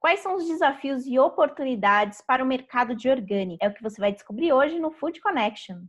Quais 0.00 0.20
são 0.20 0.36
os 0.36 0.46
desafios 0.46 1.04
e 1.08 1.18
oportunidades 1.18 2.20
para 2.20 2.42
o 2.42 2.46
mercado 2.46 2.94
de 2.94 3.10
orgânico? 3.10 3.58
É 3.60 3.68
o 3.68 3.74
que 3.74 3.82
você 3.82 4.00
vai 4.00 4.12
descobrir 4.12 4.52
hoje 4.52 4.78
no 4.78 4.92
Food 4.92 5.20
Connection. 5.20 5.86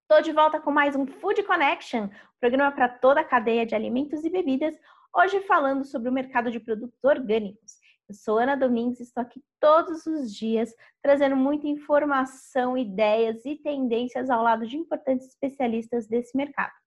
Estou 0.00 0.22
de 0.22 0.32
volta 0.32 0.58
com 0.58 0.70
mais 0.70 0.96
um 0.96 1.06
Food 1.06 1.42
Connection, 1.42 2.08
programa 2.40 2.72
para 2.72 2.88
toda 2.88 3.20
a 3.20 3.24
cadeia 3.24 3.66
de 3.66 3.74
alimentos 3.74 4.24
e 4.24 4.30
bebidas, 4.30 4.74
hoje 5.14 5.38
falando 5.42 5.84
sobre 5.84 6.08
o 6.08 6.12
mercado 6.12 6.50
de 6.50 6.58
produtos 6.58 7.04
orgânicos. 7.04 7.72
Eu 8.08 8.14
sou 8.14 8.38
Ana 8.38 8.56
Domingues 8.56 9.00
e 9.00 9.02
estou 9.02 9.20
aqui 9.22 9.42
todos 9.60 10.06
os 10.06 10.34
dias 10.34 10.74
trazendo 11.02 11.36
muita 11.36 11.66
informação, 11.66 12.76
ideias 12.76 13.44
e 13.44 13.56
tendências 13.56 14.30
ao 14.30 14.42
lado 14.42 14.66
de 14.66 14.78
importantes 14.78 15.28
especialistas 15.28 16.08
desse 16.08 16.34
mercado. 16.34 16.81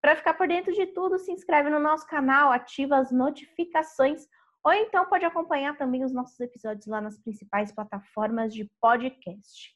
Para 0.00 0.16
ficar 0.16 0.34
por 0.34 0.46
dentro 0.46 0.72
de 0.72 0.86
tudo, 0.86 1.18
se 1.18 1.32
inscreve 1.32 1.70
no 1.70 1.80
nosso 1.80 2.06
canal, 2.06 2.52
ativa 2.52 2.96
as 2.96 3.10
notificações 3.10 4.26
ou 4.66 4.72
então 4.72 5.06
pode 5.06 5.24
acompanhar 5.24 5.78
também 5.78 6.04
os 6.04 6.12
nossos 6.12 6.40
episódios 6.40 6.88
lá 6.88 7.00
nas 7.00 7.16
principais 7.20 7.70
plataformas 7.70 8.52
de 8.52 8.68
podcast. 8.80 9.72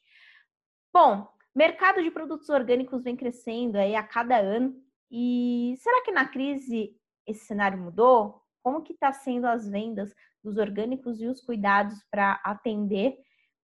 Bom, 0.93 1.25
mercado 1.55 2.03
de 2.03 2.11
produtos 2.11 2.49
orgânicos 2.49 3.01
vem 3.01 3.15
crescendo 3.15 3.77
aí 3.77 3.95
a 3.95 4.03
cada 4.03 4.37
ano 4.37 4.75
e 5.09 5.75
será 5.77 6.03
que 6.03 6.11
na 6.11 6.27
crise 6.27 6.93
esse 7.25 7.45
cenário 7.45 7.77
mudou? 7.77 8.41
Como 8.61 8.81
que 8.81 8.91
está 8.91 9.13
sendo 9.13 9.47
as 9.47 9.65
vendas 9.69 10.13
dos 10.43 10.57
orgânicos 10.57 11.21
e 11.21 11.27
os 11.27 11.39
cuidados 11.39 11.97
para 12.11 12.41
atender 12.43 13.17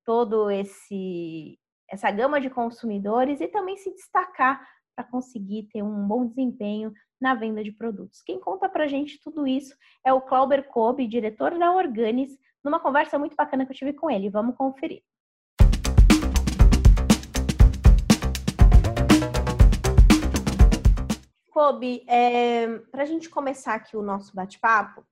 todo 0.05 0.49
esse 0.49 1.59
essa 1.89 2.09
gama 2.09 2.39
de 2.39 2.49
consumidores 2.49 3.41
e 3.41 3.47
também 3.49 3.75
se 3.75 3.93
destacar 3.93 4.65
para 4.97 5.05
conseguir 5.05 5.69
ter 5.71 5.83
um 5.83 6.07
bom 6.07 6.25
desempenho 6.25 6.91
na 7.21 7.35
venda 7.35 7.63
de 7.63 7.71
produtos. 7.71 8.23
Quem 8.23 8.39
conta 8.39 8.67
para 8.67 8.87
gente 8.87 9.21
tudo 9.21 9.45
isso 9.45 9.77
é 10.03 10.11
o 10.11 10.19
Clauber 10.19 10.67
Kobe, 10.69 11.07
diretor 11.07 11.55
da 11.55 11.71
Organis, 11.71 12.35
numa 12.63 12.79
conversa 12.79 13.19
muito 13.19 13.35
bacana 13.35 13.63
que 13.63 13.71
eu 13.71 13.75
tive 13.75 13.93
com 13.93 14.09
ele. 14.09 14.27
Vamos 14.27 14.55
conferir. 14.55 15.03
Kobe, 21.51 22.03
é, 22.07 22.79
para 22.91 23.03
a 23.03 23.05
gente 23.05 23.29
começar 23.29 23.75
aqui 23.75 23.95
o 23.95 24.01
nosso 24.01 24.33
bate-papo, 24.33 25.05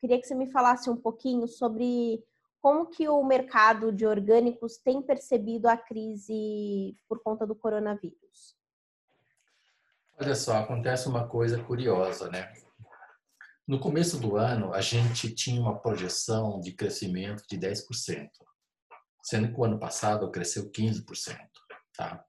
queria 0.00 0.20
que 0.20 0.26
você 0.26 0.36
me 0.36 0.52
falasse 0.52 0.88
um 0.88 0.96
pouquinho 0.96 1.48
sobre 1.48 2.22
como 2.60 2.86
que 2.86 3.08
o 3.08 3.24
mercado 3.24 3.90
de 3.90 4.06
orgânicos 4.06 4.78
tem 4.78 5.02
percebido 5.02 5.66
a 5.66 5.76
crise 5.76 6.96
por 7.08 7.20
conta 7.20 7.44
do 7.44 7.56
coronavírus. 7.56 8.61
Olha 10.20 10.34
só, 10.34 10.58
acontece 10.58 11.08
uma 11.08 11.26
coisa 11.26 11.62
curiosa, 11.62 12.28
né? 12.30 12.52
No 13.66 13.78
começo 13.78 14.18
do 14.18 14.36
ano, 14.36 14.74
a 14.74 14.80
gente 14.80 15.34
tinha 15.34 15.60
uma 15.60 15.78
projeção 15.78 16.60
de 16.60 16.72
crescimento 16.72 17.44
de 17.48 17.58
10%, 17.58 18.28
sendo 19.22 19.52
que 19.52 19.58
o 19.58 19.64
ano 19.64 19.78
passado 19.78 20.30
cresceu 20.30 20.70
15%, 20.70 21.36
tá? 21.96 22.24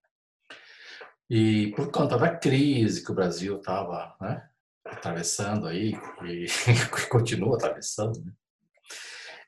E 1.30 1.72
por 1.76 1.92
conta 1.92 2.18
da 2.18 2.36
crise 2.36 3.04
que 3.04 3.12
o 3.12 3.16
Brasil 3.16 3.58
estava 3.58 4.16
né, 4.22 4.48
atravessando 4.86 5.68
aí, 5.68 5.94
e 6.24 7.08
continua 7.10 7.56
atravessando, 7.56 8.24
né? 8.24 8.32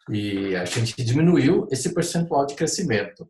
e 0.10 0.56
a 0.56 0.66
gente 0.66 1.04
diminuiu 1.04 1.68
esse 1.72 1.94
percentual 1.94 2.46
de 2.46 2.56
crescimento. 2.56 3.30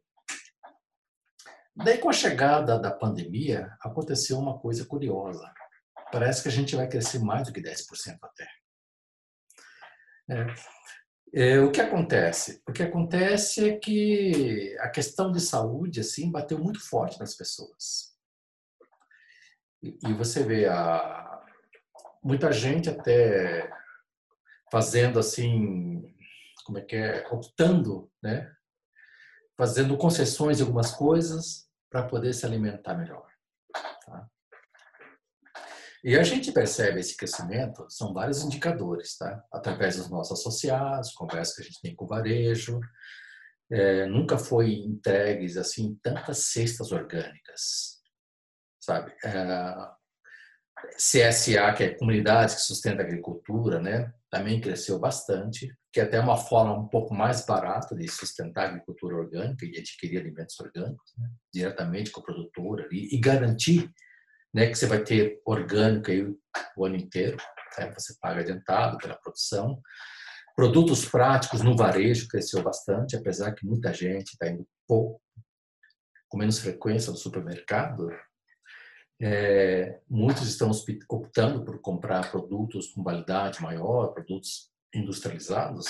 Daí, 1.76 1.98
com 1.98 2.10
a 2.10 2.14
chegada 2.14 2.80
da 2.80 2.90
pandemia, 2.90 3.76
aconteceu 3.82 4.40
uma 4.40 4.58
coisa 4.58 4.86
curiosa. 4.86 5.54
Parece 6.12 6.42
que 6.42 6.48
a 6.48 6.52
gente 6.52 6.76
vai 6.76 6.88
crescer 6.88 7.20
mais 7.20 7.48
do 7.48 7.54
que 7.54 7.62
10% 7.62 8.18
até. 8.22 8.48
É. 10.30 10.46
É, 11.34 11.60
o 11.60 11.70
que 11.70 11.82
acontece? 11.82 12.62
O 12.66 12.72
que 12.72 12.82
acontece 12.82 13.70
é 13.70 13.78
que 13.78 14.74
a 14.80 14.88
questão 14.88 15.34
de 15.34 15.42
saúde 15.42 16.00
assim 16.00 16.32
bateu 16.32 16.58
muito 16.58 16.80
forte 16.80 17.20
nas 17.20 17.36
pessoas. 17.36 18.16
E, 19.84 19.98
e 20.08 20.14
você 20.14 20.44
vê 20.44 20.66
a, 20.68 21.44
muita 22.24 22.54
gente 22.54 22.90
até 22.90 23.70
fazendo 24.72 25.20
assim, 25.20 26.16
como 26.64 26.78
é 26.78 26.82
que 26.82 26.96
é, 26.96 27.28
optando, 27.30 28.10
né? 28.24 28.50
Fazendo 29.58 29.98
concessões 29.98 30.58
de 30.58 30.64
algumas 30.64 30.92
coisas 30.92 31.65
para 31.90 32.04
poder 32.04 32.34
se 32.34 32.46
alimentar 32.46 32.96
melhor. 32.96 33.28
Tá? 34.06 34.28
E 36.04 36.18
a 36.18 36.24
gente 36.24 36.52
percebe 36.52 37.00
esse 37.00 37.18
crescimento, 37.18 37.86
são 37.90 38.14
vários 38.14 38.44
indicadores, 38.44 39.18
tá? 39.18 39.44
Através 39.52 39.98
dos 39.98 40.10
nossos 40.10 40.40
associados, 40.40 41.14
conversas 41.14 41.56
que 41.56 41.62
a 41.62 41.66
gente 41.66 41.82
tem 41.82 41.96
com 41.96 42.06
o 42.06 42.08
varejo, 42.08 42.80
é, 43.72 44.06
nunca 44.06 44.38
foi 44.38 44.74
entregues 44.74 45.58
assim 45.58 45.98
tantas 46.04 46.38
cestas 46.46 46.92
orgânicas, 46.92 48.02
sabe? 48.80 49.16
É, 49.24 49.32
CSA, 50.98 51.74
que 51.74 51.84
é 51.84 51.96
Comunidades 51.96 52.56
que 52.56 52.62
Sustenta 52.62 53.02
a 53.02 53.06
Agricultura, 53.06 53.80
né? 53.80 54.14
Também 54.30 54.62
cresceu 54.62 55.00
bastante 55.00 55.74
que 55.96 56.02
é 56.02 56.04
até 56.04 56.20
uma 56.20 56.36
forma 56.36 56.78
um 56.78 56.90
pouco 56.90 57.14
mais 57.14 57.46
barata 57.46 57.96
de 57.96 58.06
sustentar 58.10 58.66
a 58.66 58.68
agricultura 58.68 59.16
orgânica 59.16 59.66
e 59.66 59.78
adquirir 59.78 60.20
alimentos 60.20 60.60
orgânicos 60.60 61.14
né, 61.18 61.30
diretamente 61.54 62.12
com 62.12 62.20
o 62.20 62.24
produtor 62.24 62.82
ali, 62.82 63.08
e 63.14 63.18
garantir 63.18 63.90
né, 64.54 64.68
que 64.68 64.76
você 64.76 64.88
vai 64.88 65.02
ter 65.02 65.40
orgânico 65.46 66.12
aí 66.12 66.22
o 66.76 66.86
ano 66.86 66.98
inteiro, 66.98 67.38
né, 67.80 67.94
você 67.98 68.14
paga 68.20 68.42
adiantado 68.42 68.98
pela 68.98 69.16
produção. 69.16 69.82
Produtos 70.54 71.06
práticos 71.06 71.62
no 71.62 71.78
varejo 71.78 72.28
cresceu 72.28 72.62
bastante, 72.62 73.16
apesar 73.16 73.54
que 73.54 73.66
muita 73.66 73.94
gente 73.94 74.34
está 74.34 74.50
indo 74.50 74.68
pouco, 74.86 75.22
com 76.28 76.38
menos 76.38 76.60
frequência 76.60 77.10
no 77.10 77.18
supermercado. 77.18 78.10
É, 79.22 80.00
muitos 80.10 80.48
estão 80.48 80.70
optando 81.10 81.64
por 81.64 81.80
comprar 81.80 82.30
produtos 82.30 82.88
com 82.88 83.04
validade 83.04 83.62
maior, 83.62 84.14
produtos 84.14 84.72
industrializados, 84.94 85.88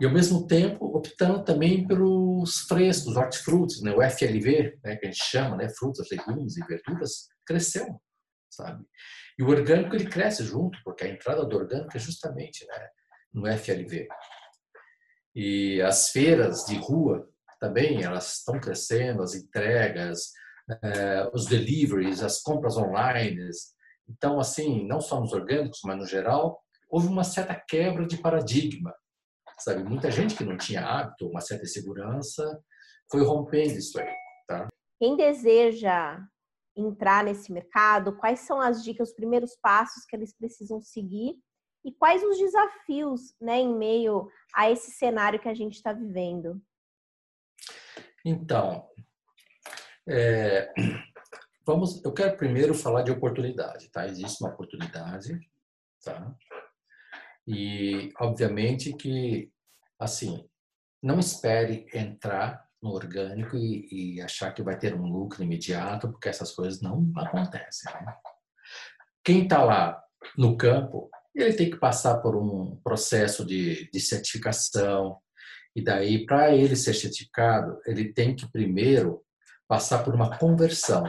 e 0.00 0.04
ao 0.04 0.12
mesmo 0.12 0.46
tempo 0.46 0.84
optando 0.86 1.44
também 1.44 1.86
pelos 1.86 2.62
frescos, 2.62 3.16
hortifrutos, 3.16 3.80
né? 3.80 3.92
o 3.92 4.02
FLV, 4.02 4.78
né? 4.82 4.96
que 4.96 5.06
a 5.06 5.10
gente 5.10 5.24
chama, 5.24 5.56
né? 5.56 5.68
frutas, 5.68 6.08
legumes 6.10 6.56
e 6.56 6.66
verduras, 6.66 7.28
cresceu, 7.46 8.00
sabe? 8.50 8.84
E 9.38 9.42
o 9.42 9.48
orgânico 9.48 9.94
ele 9.94 10.08
cresce 10.08 10.44
junto, 10.44 10.78
porque 10.84 11.04
a 11.04 11.08
entrada 11.08 11.44
do 11.44 11.56
orgânico 11.56 11.96
é 11.96 12.00
justamente 12.00 12.66
né? 12.66 12.88
no 13.32 13.46
FLV. 13.56 14.08
E 15.34 15.80
as 15.80 16.10
feiras 16.10 16.64
de 16.64 16.76
rua 16.76 17.28
também, 17.60 18.02
elas 18.02 18.38
estão 18.38 18.58
crescendo, 18.60 19.22
as 19.22 19.34
entregas, 19.34 20.32
eh, 20.70 21.30
os 21.32 21.46
deliveries, 21.46 22.22
as 22.22 22.40
compras 22.40 22.76
online. 22.76 23.50
Então, 24.08 24.38
assim, 24.38 24.86
não 24.86 25.00
só 25.00 25.20
nos 25.20 25.32
orgânicos, 25.32 25.80
mas 25.84 25.96
no 25.96 26.06
geral, 26.06 26.60
houve 26.88 27.08
uma 27.08 27.24
certa 27.24 27.54
quebra 27.54 28.06
de 28.06 28.18
paradigma, 28.18 28.94
sabe? 29.58 29.82
Muita 29.84 30.10
gente 30.10 30.34
que 30.34 30.44
não 30.44 30.56
tinha 30.56 30.86
hábito, 30.86 31.28
uma 31.28 31.40
certa 31.40 31.66
segurança, 31.66 32.62
foi 33.10 33.22
rompendo 33.24 33.78
isso 33.78 33.98
aí, 34.00 34.14
tá? 34.46 34.68
Quem 34.98 35.16
deseja 35.16 36.20
entrar 36.76 37.24
nesse 37.24 37.52
mercado, 37.52 38.16
quais 38.16 38.40
são 38.40 38.60
as 38.60 38.82
dicas, 38.82 39.10
os 39.10 39.14
primeiros 39.14 39.56
passos 39.62 40.04
que 40.04 40.16
eles 40.16 40.34
precisam 40.36 40.80
seguir 40.80 41.36
e 41.84 41.92
quais 41.92 42.22
os 42.22 42.38
desafios, 42.38 43.34
né, 43.40 43.60
em 43.60 43.76
meio 43.76 44.28
a 44.54 44.70
esse 44.70 44.90
cenário 44.90 45.38
que 45.38 45.48
a 45.48 45.54
gente 45.54 45.74
está 45.74 45.92
vivendo? 45.92 46.60
Então, 48.24 48.88
é, 50.06 50.72
vamos, 51.66 52.04
eu 52.04 52.12
quero 52.12 52.36
primeiro 52.36 52.74
falar 52.74 53.02
de 53.02 53.10
oportunidade, 53.10 53.88
tá? 53.90 54.06
Existe 54.06 54.42
uma 54.42 54.52
oportunidade, 54.52 55.38
tá? 56.04 56.34
E, 57.46 58.10
obviamente, 58.18 58.94
que, 58.94 59.50
assim, 59.98 60.48
não 61.02 61.18
espere 61.18 61.86
entrar 61.92 62.64
no 62.82 62.90
orgânico 62.90 63.56
e, 63.56 64.16
e, 64.16 64.20
achar 64.20 64.52
que 64.52 64.62
vai 64.62 64.78
ter 64.78 64.94
um 64.94 65.06
lucro 65.06 65.42
imediato, 65.42 66.10
porque 66.10 66.28
essas 66.28 66.52
coisas 66.52 66.82
não 66.82 67.10
acontecem. 67.16 67.92
Né? 67.92 68.14
Quem 69.22 69.44
está 69.44 69.64
lá 69.64 70.02
no 70.36 70.56
campo, 70.56 71.10
ele 71.34 71.54
tem 71.54 71.70
que 71.70 71.78
passar 71.78 72.18
por 72.18 72.36
um 72.36 72.76
processo 72.82 73.44
de, 73.44 73.90
de 73.90 74.00
certificação, 74.00 75.18
e 75.74 75.82
daí, 75.82 76.24
para 76.24 76.54
ele 76.54 76.76
ser 76.76 76.94
certificado, 76.94 77.80
ele 77.84 78.12
tem 78.12 78.36
que 78.36 78.50
primeiro 78.50 79.23
passar 79.68 80.04
por 80.04 80.14
uma 80.14 80.36
conversão. 80.38 81.04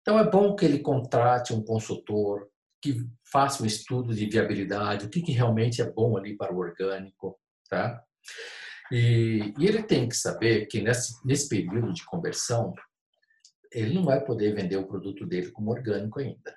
Então, 0.00 0.18
é 0.18 0.28
bom 0.28 0.56
que 0.56 0.64
ele 0.64 0.80
contrate 0.80 1.52
um 1.52 1.62
consultor, 1.62 2.48
que 2.80 3.06
faça 3.30 3.62
um 3.62 3.66
estudo 3.66 4.14
de 4.14 4.26
viabilidade, 4.26 5.06
o 5.06 5.10
que, 5.10 5.20
que 5.20 5.32
realmente 5.32 5.82
é 5.82 5.90
bom 5.90 6.16
ali 6.16 6.36
para 6.36 6.52
o 6.52 6.58
orgânico, 6.58 7.38
tá? 7.68 8.02
E, 8.90 9.54
e 9.58 9.66
ele 9.66 9.82
tem 9.82 10.08
que 10.08 10.16
saber 10.16 10.66
que 10.66 10.80
nesse, 10.80 11.14
nesse 11.24 11.48
período 11.48 11.92
de 11.92 12.04
conversão, 12.04 12.74
ele 13.72 13.94
não 13.94 14.04
vai 14.04 14.24
poder 14.24 14.54
vender 14.54 14.76
o 14.76 14.86
produto 14.86 15.26
dele 15.26 15.50
como 15.52 15.70
orgânico 15.70 16.18
ainda. 16.18 16.56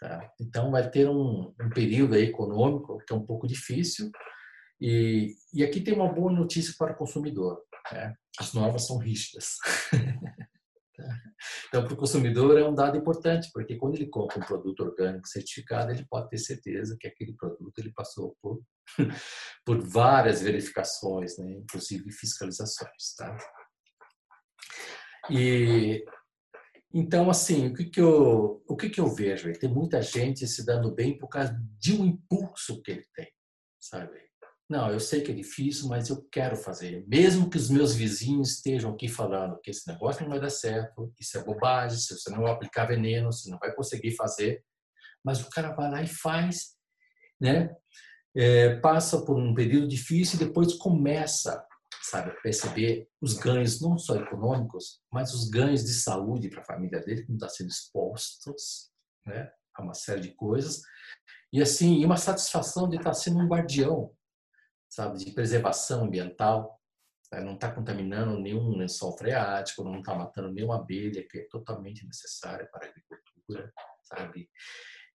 Tá? 0.00 0.32
Então, 0.40 0.70
vai 0.70 0.88
ter 0.88 1.08
um, 1.08 1.54
um 1.60 1.70
período 1.70 2.16
econômico 2.16 2.98
que 3.06 3.12
é 3.12 3.16
um 3.16 3.26
pouco 3.26 3.46
difícil. 3.46 4.10
E, 4.80 5.34
e 5.52 5.64
aqui 5.64 5.80
tem 5.80 5.94
uma 5.94 6.12
boa 6.12 6.32
notícia 6.32 6.74
para 6.78 6.92
o 6.92 6.96
consumidor. 6.96 7.62
Né? 7.92 8.14
As 8.38 8.52
normas 8.52 8.86
são 8.86 8.98
rígidas. 8.98 9.56
Então, 11.68 11.84
para 11.84 11.92
o 11.92 11.96
consumidor 11.96 12.58
é 12.58 12.66
um 12.66 12.74
dado 12.74 12.96
importante, 12.96 13.50
porque 13.52 13.76
quando 13.76 13.96
ele 13.96 14.08
compra 14.08 14.38
um 14.38 14.46
produto 14.46 14.80
orgânico 14.80 15.28
certificado, 15.28 15.90
ele 15.90 16.06
pode 16.08 16.30
ter 16.30 16.38
certeza 16.38 16.96
que 16.98 17.06
aquele 17.06 17.34
produto 17.34 17.78
ele 17.78 17.92
passou 17.92 18.34
por, 18.40 18.62
por 19.64 19.78
várias 19.86 20.40
verificações, 20.40 21.36
né? 21.38 21.52
inclusive 21.52 22.10
fiscalizações. 22.10 23.14
Tá? 23.16 23.36
E 25.30 26.04
então, 26.94 27.28
assim, 27.28 27.66
o 27.66 27.74
que, 27.74 27.84
que, 27.84 28.00
eu, 28.00 28.64
o 28.66 28.76
que, 28.76 28.88
que 28.88 29.00
eu 29.00 29.14
vejo? 29.14 29.52
Tem 29.52 29.68
muita 29.68 30.00
gente 30.00 30.46
se 30.46 30.64
dando 30.64 30.94
bem 30.94 31.18
por 31.18 31.28
causa 31.28 31.54
de 31.78 31.92
um 31.92 32.06
impulso 32.06 32.80
que 32.80 32.92
ele 32.92 33.04
tem, 33.14 33.30
sabe? 33.78 34.18
Não, 34.68 34.90
eu 34.90 34.98
sei 34.98 35.20
que 35.20 35.30
é 35.30 35.34
difícil, 35.34 35.88
mas 35.88 36.08
eu 36.08 36.22
quero 36.30 36.56
fazer. 36.56 37.04
Mesmo 37.06 37.48
que 37.48 37.56
os 37.56 37.70
meus 37.70 37.94
vizinhos 37.94 38.56
estejam 38.56 38.92
aqui 38.92 39.08
falando 39.08 39.60
que 39.60 39.70
esse 39.70 39.86
negócio 39.86 40.22
não 40.22 40.30
vai 40.30 40.40
dar 40.40 40.50
certo, 40.50 41.12
isso 41.20 41.38
é 41.38 41.44
bobagem, 41.44 41.98
se 41.98 42.18
você 42.18 42.30
não 42.30 42.46
aplicar 42.46 42.86
veneno, 42.86 43.32
você 43.32 43.48
não 43.48 43.58
vai 43.58 43.72
conseguir 43.72 44.16
fazer. 44.16 44.64
Mas 45.24 45.40
o 45.40 45.48
cara 45.50 45.72
vai 45.72 45.90
lá 45.90 46.02
e 46.02 46.08
faz, 46.08 46.74
né? 47.40 47.74
É, 48.34 48.76
passa 48.80 49.24
por 49.24 49.38
um 49.38 49.54
período 49.54 49.88
difícil 49.88 50.36
e 50.36 50.44
depois 50.44 50.74
começa 50.74 51.64
sabe, 52.10 52.32
perceber 52.40 53.08
os 53.20 53.34
ganhos 53.34 53.80
não 53.80 53.98
só 53.98 54.14
econômicos, 54.16 55.00
mas 55.12 55.34
os 55.34 55.48
ganhos 55.48 55.84
de 55.84 55.92
saúde 55.94 56.48
para 56.48 56.60
a 56.60 56.64
família 56.64 57.00
dele, 57.00 57.22
que 57.22 57.28
não 57.28 57.36
está 57.36 57.48
sendo 57.48 57.68
expostos 57.68 58.90
né, 59.26 59.50
a 59.74 59.82
uma 59.82 59.94
série 59.94 60.20
de 60.20 60.34
coisas. 60.34 60.82
E 61.52 61.60
assim, 61.60 62.04
uma 62.04 62.16
satisfação 62.16 62.88
de 62.88 62.96
estar 62.96 63.10
tá 63.10 63.14
sendo 63.14 63.38
um 63.38 63.48
guardião, 63.48 64.14
sabe, 64.96 65.22
de 65.22 65.30
preservação 65.32 66.04
ambiental. 66.04 66.80
Né, 67.30 67.40
não 67.40 67.54
está 67.54 67.70
contaminando 67.70 68.38
nenhum 68.38 68.76
lençol 68.76 69.16
freático, 69.18 69.84
não 69.84 69.98
está 69.98 70.14
matando 70.14 70.52
nenhuma 70.52 70.76
abelha, 70.76 71.26
que 71.28 71.38
é 71.38 71.46
totalmente 71.50 72.06
necessária 72.06 72.66
para 72.72 72.86
a 72.86 72.88
agricultura, 72.88 73.72
sabe? 74.02 74.48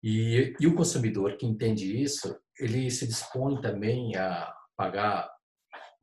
E, 0.03 0.53
e 0.59 0.67
o 0.67 0.75
consumidor 0.75 1.37
que 1.37 1.45
entende 1.45 2.01
isso, 2.01 2.37
ele 2.59 2.89
se 2.91 3.07
dispõe 3.07 3.61
também 3.61 4.15
a 4.15 4.53
pagar 4.75 5.29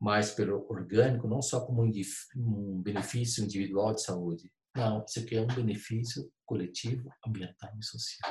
mais 0.00 0.30
pelo 0.30 0.66
orgânico, 0.70 1.26
não 1.26 1.42
só 1.42 1.64
como 1.64 1.82
um 1.82 2.82
benefício 2.82 3.42
individual 3.42 3.94
de 3.94 4.02
saúde. 4.02 4.50
Não, 4.74 5.04
isso 5.04 5.20
aqui 5.20 5.36
é 5.36 5.40
um 5.40 5.46
benefício 5.46 6.30
coletivo, 6.44 7.10
ambiental 7.26 7.72
e 7.78 7.84
social. 7.84 8.30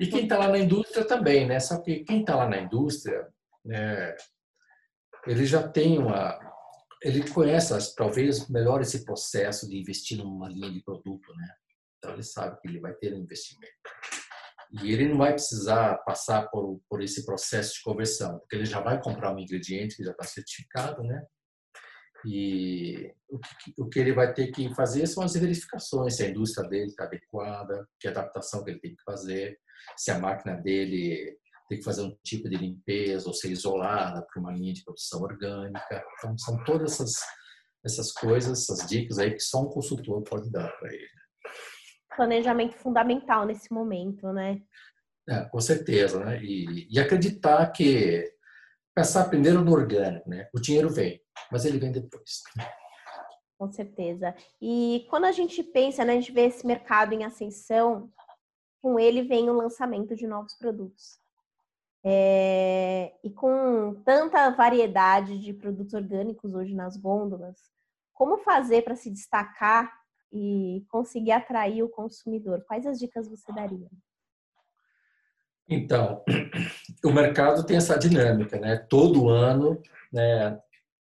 E 0.00 0.06
quem 0.06 0.22
está 0.22 0.38
lá 0.38 0.48
na 0.48 0.58
indústria 0.58 1.06
também, 1.06 1.46
né? 1.46 1.60
Só 1.60 1.80
que 1.82 2.04
quem 2.04 2.20
está 2.20 2.36
lá 2.36 2.48
na 2.48 2.60
indústria, 2.60 3.28
né, 3.64 4.16
ele 5.26 5.44
já 5.44 5.66
tem 5.68 5.98
uma, 5.98 6.38
ele 7.02 7.28
conhece 7.30 7.94
talvez 7.94 8.48
melhor 8.48 8.80
esse 8.80 9.04
processo 9.04 9.68
de 9.68 9.78
investir 9.78 10.18
numa 10.18 10.48
linha 10.48 10.72
de 10.72 10.82
produto, 10.82 11.32
né? 11.34 11.54
Então 11.98 12.12
ele 12.12 12.22
sabe 12.22 12.58
que 12.60 12.68
ele 12.68 12.80
vai 12.80 12.94
ter 12.94 13.12
um 13.14 13.22
investimento. 13.22 13.72
E 14.82 14.92
ele 14.92 15.08
não 15.08 15.18
vai 15.18 15.32
precisar 15.32 15.96
passar 15.98 16.48
por, 16.48 16.80
por 16.88 17.02
esse 17.02 17.24
processo 17.24 17.74
de 17.74 17.82
conversão, 17.82 18.38
porque 18.38 18.56
ele 18.56 18.66
já 18.66 18.80
vai 18.80 19.00
comprar 19.00 19.34
um 19.34 19.38
ingrediente 19.38 19.96
que 19.96 20.04
já 20.04 20.12
está 20.12 20.24
certificado, 20.24 21.02
né? 21.02 21.24
E 22.26 23.14
o 23.76 23.88
que, 23.88 23.98
ele 23.98 24.12
vai 24.12 24.32
ter 24.34 24.48
que 24.48 24.74
fazer 24.74 25.06
são 25.06 25.22
as 25.22 25.34
verificações, 25.34 26.16
se 26.16 26.24
a 26.24 26.28
indústria 26.28 26.68
dele 26.68 26.86
está 26.86 27.04
adequada, 27.04 27.88
que 27.98 28.08
adaptação 28.08 28.64
que 28.64 28.70
ele 28.70 28.80
tem 28.80 28.94
que 28.94 29.02
fazer, 29.04 29.58
se 29.96 30.10
a 30.10 30.18
máquina 30.18 30.56
dele 30.56 31.38
tem 31.68 31.78
que 31.78 31.84
fazer 31.84 32.02
um 32.02 32.16
tipo 32.24 32.48
de 32.48 32.56
limpeza 32.56 33.28
ou 33.28 33.34
ser 33.34 33.50
isolada 33.50 34.26
para 34.26 34.40
uma 34.40 34.52
linha 34.52 34.72
de 34.72 34.82
produção 34.84 35.22
orgânica. 35.22 36.04
Então, 36.18 36.36
são 36.38 36.62
todas 36.64 36.92
essas, 36.92 37.12
essas 37.84 38.12
coisas, 38.12 38.62
essas 38.62 38.88
dicas 38.88 39.18
aí 39.18 39.32
que 39.32 39.40
só 39.40 39.62
um 39.62 39.68
consultor 39.68 40.22
pode 40.22 40.50
dar 40.50 40.70
para 40.78 40.92
ele 40.92 41.08
planejamento 42.18 42.74
fundamental 42.74 43.46
nesse 43.46 43.72
momento, 43.72 44.32
né? 44.32 44.60
É, 45.28 45.44
com 45.44 45.60
certeza, 45.60 46.24
né? 46.24 46.42
E, 46.42 46.88
e, 46.90 46.98
acreditar 46.98 47.70
que 47.70 48.24
pensar 48.92 49.28
primeiro 49.28 49.62
no 49.62 49.72
orgânico, 49.72 50.28
né? 50.28 50.48
O 50.52 50.60
dinheiro 50.60 50.90
vem, 50.90 51.22
mas 51.52 51.64
ele 51.64 51.78
vem 51.78 51.92
depois. 51.92 52.42
Com 53.56 53.70
certeza. 53.70 54.34
E 54.60 55.06
quando 55.08 55.26
a 55.26 55.32
gente 55.32 55.62
pensa, 55.62 56.04
né, 56.04 56.14
a 56.14 56.16
gente 56.16 56.32
vê 56.32 56.46
esse 56.46 56.66
mercado 56.66 57.12
em 57.12 57.24
ascensão, 57.24 58.10
com 58.82 58.98
ele 58.98 59.22
vem 59.22 59.48
o 59.48 59.56
lançamento 59.56 60.16
de 60.16 60.26
novos 60.26 60.54
produtos. 60.56 61.20
É, 62.04 63.12
e 63.24 63.30
com 63.30 64.00
tanta 64.04 64.50
variedade 64.50 65.38
de 65.38 65.52
produtos 65.52 65.94
orgânicos 65.94 66.54
hoje 66.54 66.74
nas 66.74 66.96
gôndolas, 66.96 67.58
como 68.12 68.38
fazer 68.38 68.82
para 68.82 68.96
se 68.96 69.10
destacar 69.10 69.92
e 70.32 70.84
conseguir 70.88 71.32
atrair 71.32 71.82
o 71.82 71.88
consumidor? 71.88 72.64
Quais 72.66 72.86
as 72.86 72.98
dicas 72.98 73.28
você 73.28 73.52
daria? 73.52 73.88
Então, 75.68 76.24
o 77.04 77.12
mercado 77.12 77.64
tem 77.64 77.76
essa 77.76 77.98
dinâmica, 77.98 78.58
né? 78.58 78.76
Todo 78.88 79.28
ano, 79.28 79.80
né, 80.12 80.58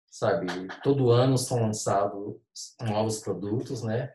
sabe, 0.06 0.46
todo 0.82 1.10
ano 1.10 1.36
são 1.36 1.60
lançados 1.60 2.36
novos 2.80 3.20
produtos, 3.20 3.82
né? 3.82 4.12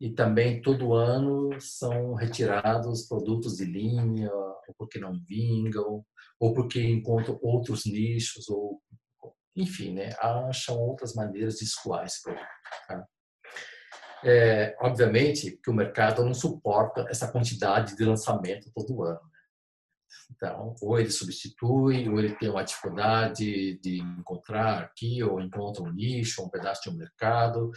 E 0.00 0.10
também 0.10 0.62
todo 0.62 0.94
ano 0.94 1.60
são 1.60 2.14
retirados 2.14 3.06
produtos 3.06 3.56
de 3.56 3.64
linha, 3.64 4.32
ou 4.32 4.74
porque 4.78 4.98
não 4.98 5.12
vingam, 5.28 6.04
ou 6.38 6.54
porque 6.54 6.82
encontram 6.82 7.38
outros 7.42 7.84
nichos, 7.84 8.48
ou 8.48 8.80
enfim, 9.54 9.92
né? 9.92 10.10
Acham 10.18 10.78
outras 10.78 11.14
maneiras 11.14 11.56
de 11.56 11.64
escoar 11.64 12.06
esse 12.06 12.22
produto. 12.22 12.46
Tá? 12.88 13.06
É, 14.22 14.76
obviamente 14.80 15.58
que 15.62 15.70
o 15.70 15.74
mercado 15.74 16.24
não 16.24 16.34
suporta 16.34 17.06
essa 17.08 17.30
quantidade 17.30 17.96
de 17.96 18.04
lançamento 18.04 18.70
todo 18.74 19.02
ano. 19.02 19.20
Né? 19.20 19.40
Então, 20.30 20.74
ou 20.80 20.98
ele 20.98 21.10
substitui, 21.10 22.08
ou 22.08 22.18
ele 22.18 22.36
tem 22.36 22.50
uma 22.50 22.62
dificuldade 22.62 23.78
de 23.80 24.00
encontrar 24.00 24.84
aqui, 24.84 25.22
ou 25.22 25.40
encontra 25.40 25.82
um 25.82 25.92
nicho, 25.92 26.42
um 26.42 26.48
pedaço 26.48 26.82
de 26.82 26.90
um 26.90 26.98
mercado, 26.98 27.70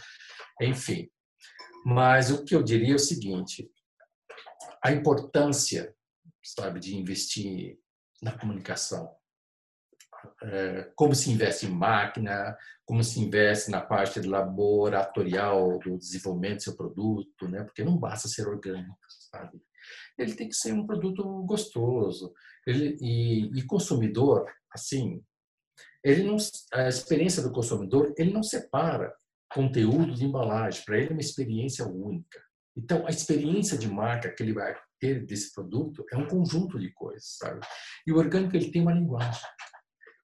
enfim. 0.60 1.08
Mas 1.84 2.30
o 2.30 2.42
que 2.44 2.54
eu 2.54 2.62
diria 2.62 2.92
é 2.92 2.96
o 2.96 2.98
seguinte: 2.98 3.70
a 4.82 4.90
importância, 4.90 5.94
sabe, 6.42 6.80
de 6.80 6.96
investir 6.96 7.78
na 8.22 8.36
comunicação. 8.36 9.14
É, 10.42 10.90
como 10.96 11.14
se 11.14 11.30
investe 11.30 11.66
em 11.66 11.70
máquina, 11.70 12.56
como 12.86 13.04
se 13.04 13.20
investe 13.20 13.70
na 13.70 13.82
parte 13.82 14.20
laboratorial 14.20 15.78
do 15.78 15.98
desenvolvimento 15.98 16.56
do 16.56 16.62
seu 16.62 16.76
produto, 16.76 17.46
né? 17.46 17.62
Porque 17.62 17.84
não 17.84 17.98
basta 17.98 18.26
ser 18.26 18.48
orgânico, 18.48 18.96
sabe? 19.30 19.60
Ele 20.16 20.34
tem 20.34 20.48
que 20.48 20.54
ser 20.54 20.72
um 20.72 20.86
produto 20.86 21.22
gostoso. 21.42 22.32
Ele, 22.66 22.96
e, 23.02 23.58
e 23.58 23.66
consumidor, 23.66 24.50
assim, 24.72 25.22
ele 26.02 26.22
não, 26.22 26.36
a 26.72 26.88
experiência 26.88 27.42
do 27.42 27.52
consumidor, 27.52 28.14
ele 28.16 28.32
não 28.32 28.42
separa 28.42 29.14
conteúdo 29.54 30.14
de 30.14 30.24
embalagem. 30.24 30.84
Para 30.84 30.98
ele 30.98 31.08
é 31.08 31.12
uma 31.12 31.20
experiência 31.20 31.86
única. 31.86 32.42
Então, 32.76 33.06
a 33.06 33.10
experiência 33.10 33.78
de 33.78 33.88
marca 33.88 34.30
que 34.30 34.42
ele 34.42 34.52
vai 34.52 34.76
ter 34.98 35.24
desse 35.24 35.54
produto 35.54 36.04
é 36.12 36.16
um 36.16 36.26
conjunto 36.26 36.78
de 36.78 36.90
coisas, 36.92 37.36
sabe? 37.38 37.60
E 38.06 38.12
o 38.12 38.16
orgânico 38.16 38.56
ele 38.56 38.70
tem 38.70 38.82
uma 38.82 38.92
linguagem. 38.92 39.48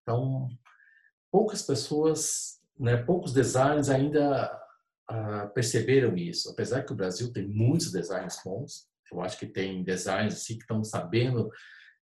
Então, 0.03 0.49
poucas 1.31 1.63
pessoas, 1.63 2.61
né, 2.77 2.97
poucos 2.97 3.33
designers 3.33 3.89
ainda 3.89 4.51
ah, 5.09 5.47
perceberam 5.55 6.17
isso. 6.17 6.51
Apesar 6.51 6.83
que 6.83 6.93
o 6.93 6.97
Brasil 6.97 7.33
tem 7.33 7.47
muitos 7.47 7.93
designers 7.93 8.41
bons, 8.45 8.89
eu 9.13 9.21
acho 9.21 9.39
que 9.39 9.47
tem 9.47 9.85
designers 9.85 10.35
assim, 10.35 10.55
que 10.55 10.63
estão 10.63 10.83
sabendo 10.83 11.51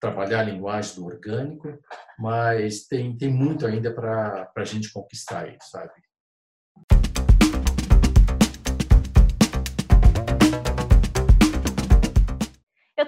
trabalhar 0.00 0.40
a 0.40 0.44
linguagem 0.44 0.94
do 0.94 1.04
orgânico, 1.04 1.78
mas 2.18 2.86
tem, 2.86 3.16
tem 3.16 3.30
muito 3.30 3.66
ainda 3.66 3.92
para 3.92 4.50
a 4.56 4.64
gente 4.64 4.90
conquistar 4.92 5.48
isso, 5.48 5.70
sabe? 5.70 5.92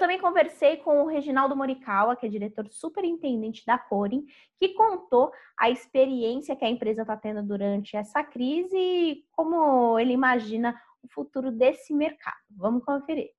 Também 0.03 0.19
conversei 0.19 0.79
com 0.79 1.05
o 1.05 1.07
Reginaldo 1.07 1.55
Morikawa, 1.55 2.17
que 2.17 2.27
é 2.27 2.29
diretor 2.29 2.69
superintendente 2.69 3.65
da 3.65 3.79
Corin, 3.79 4.27
que 4.59 4.71
contou 4.71 5.31
a 5.57 5.71
experiência 5.71 6.57
que 6.57 6.65
a 6.65 6.69
empresa 6.69 7.03
está 7.03 7.17
tendo 7.17 7.41
durante 7.41 7.97
essa 7.97 8.25
crise 8.25 8.77
e 8.77 9.25
como 9.31 9.97
ele 10.01 10.13
imagina 10.13 10.77
o 11.05 11.09
futuro 11.09 11.53
desse 11.53 11.95
mercado. 11.95 12.35
Vamos 12.51 12.85
conferir. 12.85 13.31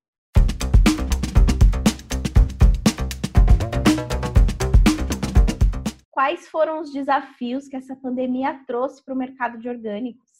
Quais 6.09 6.47
foram 6.47 6.79
os 6.79 6.93
desafios 6.93 7.67
que 7.67 7.75
essa 7.75 7.93
pandemia 7.93 8.63
trouxe 8.65 9.03
para 9.03 9.13
o 9.13 9.17
mercado 9.17 9.57
de 9.57 9.67
orgânicos? 9.67 10.31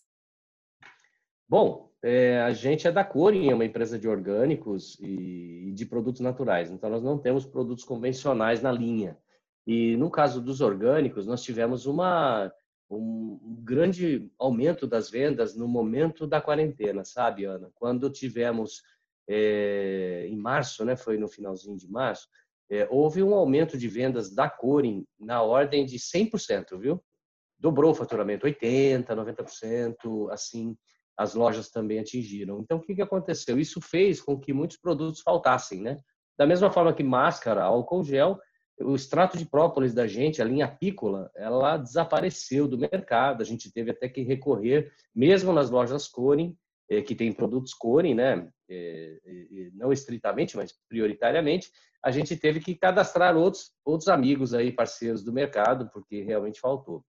Bom, 1.50 1.93
é, 2.04 2.42
a 2.42 2.52
gente 2.52 2.86
é 2.86 2.92
da 2.92 3.04
Corin, 3.04 3.50
é 3.50 3.56
uma 3.56 3.64
empresa 3.64 3.98
de 3.98 4.10
orgânicos 4.10 5.00
e, 5.00 5.70
e 5.70 5.72
de 5.72 5.86
produtos 5.86 6.20
naturais. 6.20 6.70
Então, 6.70 6.90
nós 6.90 7.02
não 7.02 7.18
temos 7.18 7.46
produtos 7.46 7.86
convencionais 7.86 8.62
na 8.62 8.72
linha. 8.72 9.18
E 9.66 9.96
no 9.96 10.12
caso 10.12 10.42
dos 10.42 10.60
orgânicos, 10.60 11.26
nós 11.26 11.42
tivemos 11.42 11.86
uma, 11.86 12.52
um, 12.90 13.40
grande 13.64 14.30
aumento 14.38 14.86
das 14.86 15.10
vendas 15.10 15.56
no 15.56 15.66
momento 15.66 16.28
da 16.28 16.42
quarentena, 16.42 17.06
sabe, 17.06 17.46
Ana? 17.46 17.72
Quando 17.76 18.10
tivemos 18.10 18.82
é, 19.26 20.28
em 20.28 20.36
março, 20.36 20.84
né, 20.84 20.98
foi 20.98 21.18
no 21.18 21.30
finalzinho 21.30 21.78
de 21.78 21.90
março, 21.90 22.28
é, 22.70 22.86
houve 22.92 23.24
um 23.24 23.34
aumento 23.34 23.78
de 23.78 23.88
vendas 23.88 24.30
da 24.30 24.50
Corin 24.50 25.06
na 25.18 25.42
ordem 25.42 25.86
de 25.86 25.98
100%, 25.98 26.78
viu? 26.78 27.02
Dobrou 27.58 27.92
o 27.92 27.96
faturamento, 27.96 28.46
80%, 28.46 29.06
90%, 29.06 30.30
assim, 30.32 30.76
as 31.18 31.36
lojas 31.36 31.70
também 31.70 32.00
atingiram. 32.00 32.60
Então, 32.60 32.78
o 32.78 32.82
que, 32.82 32.96
que 32.96 33.02
aconteceu? 33.02 33.60
Isso 33.60 33.80
fez 33.80 34.22
com 34.22 34.40
que 34.40 34.54
muitos 34.54 34.78
produtos 34.78 35.22
faltassem, 35.22 35.82
né? 35.82 35.98
Da 36.38 36.46
mesma 36.46 36.72
forma 36.72 36.94
que 36.94 37.04
máscara, 37.04 37.64
álcool 37.64 38.04
gel, 38.04 38.40
o 38.80 38.96
extrato 38.96 39.38
de 39.38 39.46
própolis 39.46 39.94
da 39.94 40.08
gente, 40.08 40.42
a 40.42 40.46
linha 40.46 40.66
apícola, 40.66 41.30
ela 41.36 41.78
desapareceu 41.78 42.68
do 42.68 42.78
mercado. 42.78 43.42
A 43.42 43.46
gente 43.46 43.72
teve 43.72 43.92
até 43.92 44.10
que 44.10 44.22
recorrer, 44.24 44.92
mesmo 45.16 45.54
nas 45.54 45.70
lojas 45.70 46.08
Corin, 46.08 46.58
eh, 46.90 47.02
que 47.02 47.14
tem 47.14 47.32
produtos 47.32 47.74
Corin, 47.74 48.16
né? 48.16 48.50
Eh, 48.68 49.20
não 49.76 49.94
estritamente, 49.94 50.58
mas 50.58 50.74
prioritariamente, 50.90 51.70
a 52.04 52.10
gente 52.10 52.36
teve 52.36 52.60
que 52.60 52.76
cadastrar 52.76 53.38
outros 53.38 53.72
outros 53.86 54.10
amigos 54.10 54.54
aí, 54.54 54.72
parceiros 54.72 55.24
do 55.24 55.32
mercado, 55.32 55.90
porque 55.94 56.24
realmente 56.24 56.60
faltou. 56.60 57.06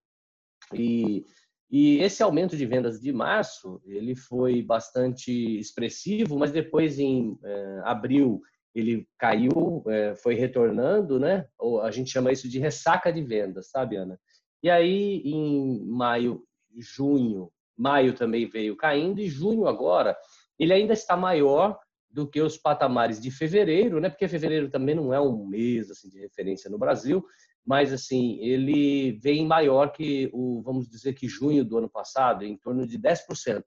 E, 0.73 1.25
e 1.69 1.97
esse 1.99 2.21
aumento 2.21 2.55
de 2.55 2.65
vendas 2.65 2.99
de 2.99 3.11
março, 3.11 3.81
ele 3.85 4.15
foi 4.15 4.61
bastante 4.61 5.59
expressivo, 5.59 6.37
mas 6.37 6.51
depois 6.51 6.99
em 6.99 7.37
abril 7.83 8.41
ele 8.75 9.07
caiu, 9.17 9.83
é, 9.87 10.15
foi 10.15 10.35
retornando, 10.35 11.17
né? 11.17 11.47
Ou 11.57 11.81
a 11.81 11.89
gente 11.89 12.11
chama 12.11 12.33
isso 12.33 12.49
de 12.49 12.59
ressaca 12.59 13.11
de 13.11 13.21
vendas, 13.21 13.69
sabe, 13.69 13.95
Ana? 13.95 14.19
E 14.61 14.69
aí, 14.69 15.21
em 15.23 15.85
maio, 15.85 16.43
junho, 16.77 17.49
maio 17.77 18.13
também 18.13 18.49
veio 18.49 18.75
caindo, 18.75 19.21
e 19.21 19.29
junho 19.29 19.65
agora, 19.65 20.17
ele 20.59 20.73
ainda 20.73 20.91
está 20.91 21.15
maior 21.15 21.79
do 22.09 22.27
que 22.27 22.41
os 22.41 22.57
patamares 22.57 23.19
de 23.19 23.31
fevereiro, 23.31 24.01
né? 24.01 24.09
Porque 24.09 24.27
fevereiro 24.27 24.69
também 24.69 24.93
não 24.93 25.13
é 25.13 25.21
um 25.21 25.45
mês 25.45 25.89
assim 25.89 26.09
de 26.09 26.19
referência 26.19 26.69
no 26.69 26.77
Brasil, 26.77 27.25
mas 27.65 27.91
assim, 27.91 28.37
ele 28.39 29.13
vem 29.13 29.45
maior 29.45 29.91
que 29.91 30.29
o, 30.31 30.61
vamos 30.61 30.87
dizer 30.87 31.13
que 31.13 31.27
junho 31.27 31.65
do 31.65 31.77
ano 31.77 31.89
passado, 31.89 32.43
em 32.43 32.55
torno 32.57 32.85
de 32.85 32.99
10%, 32.99 33.63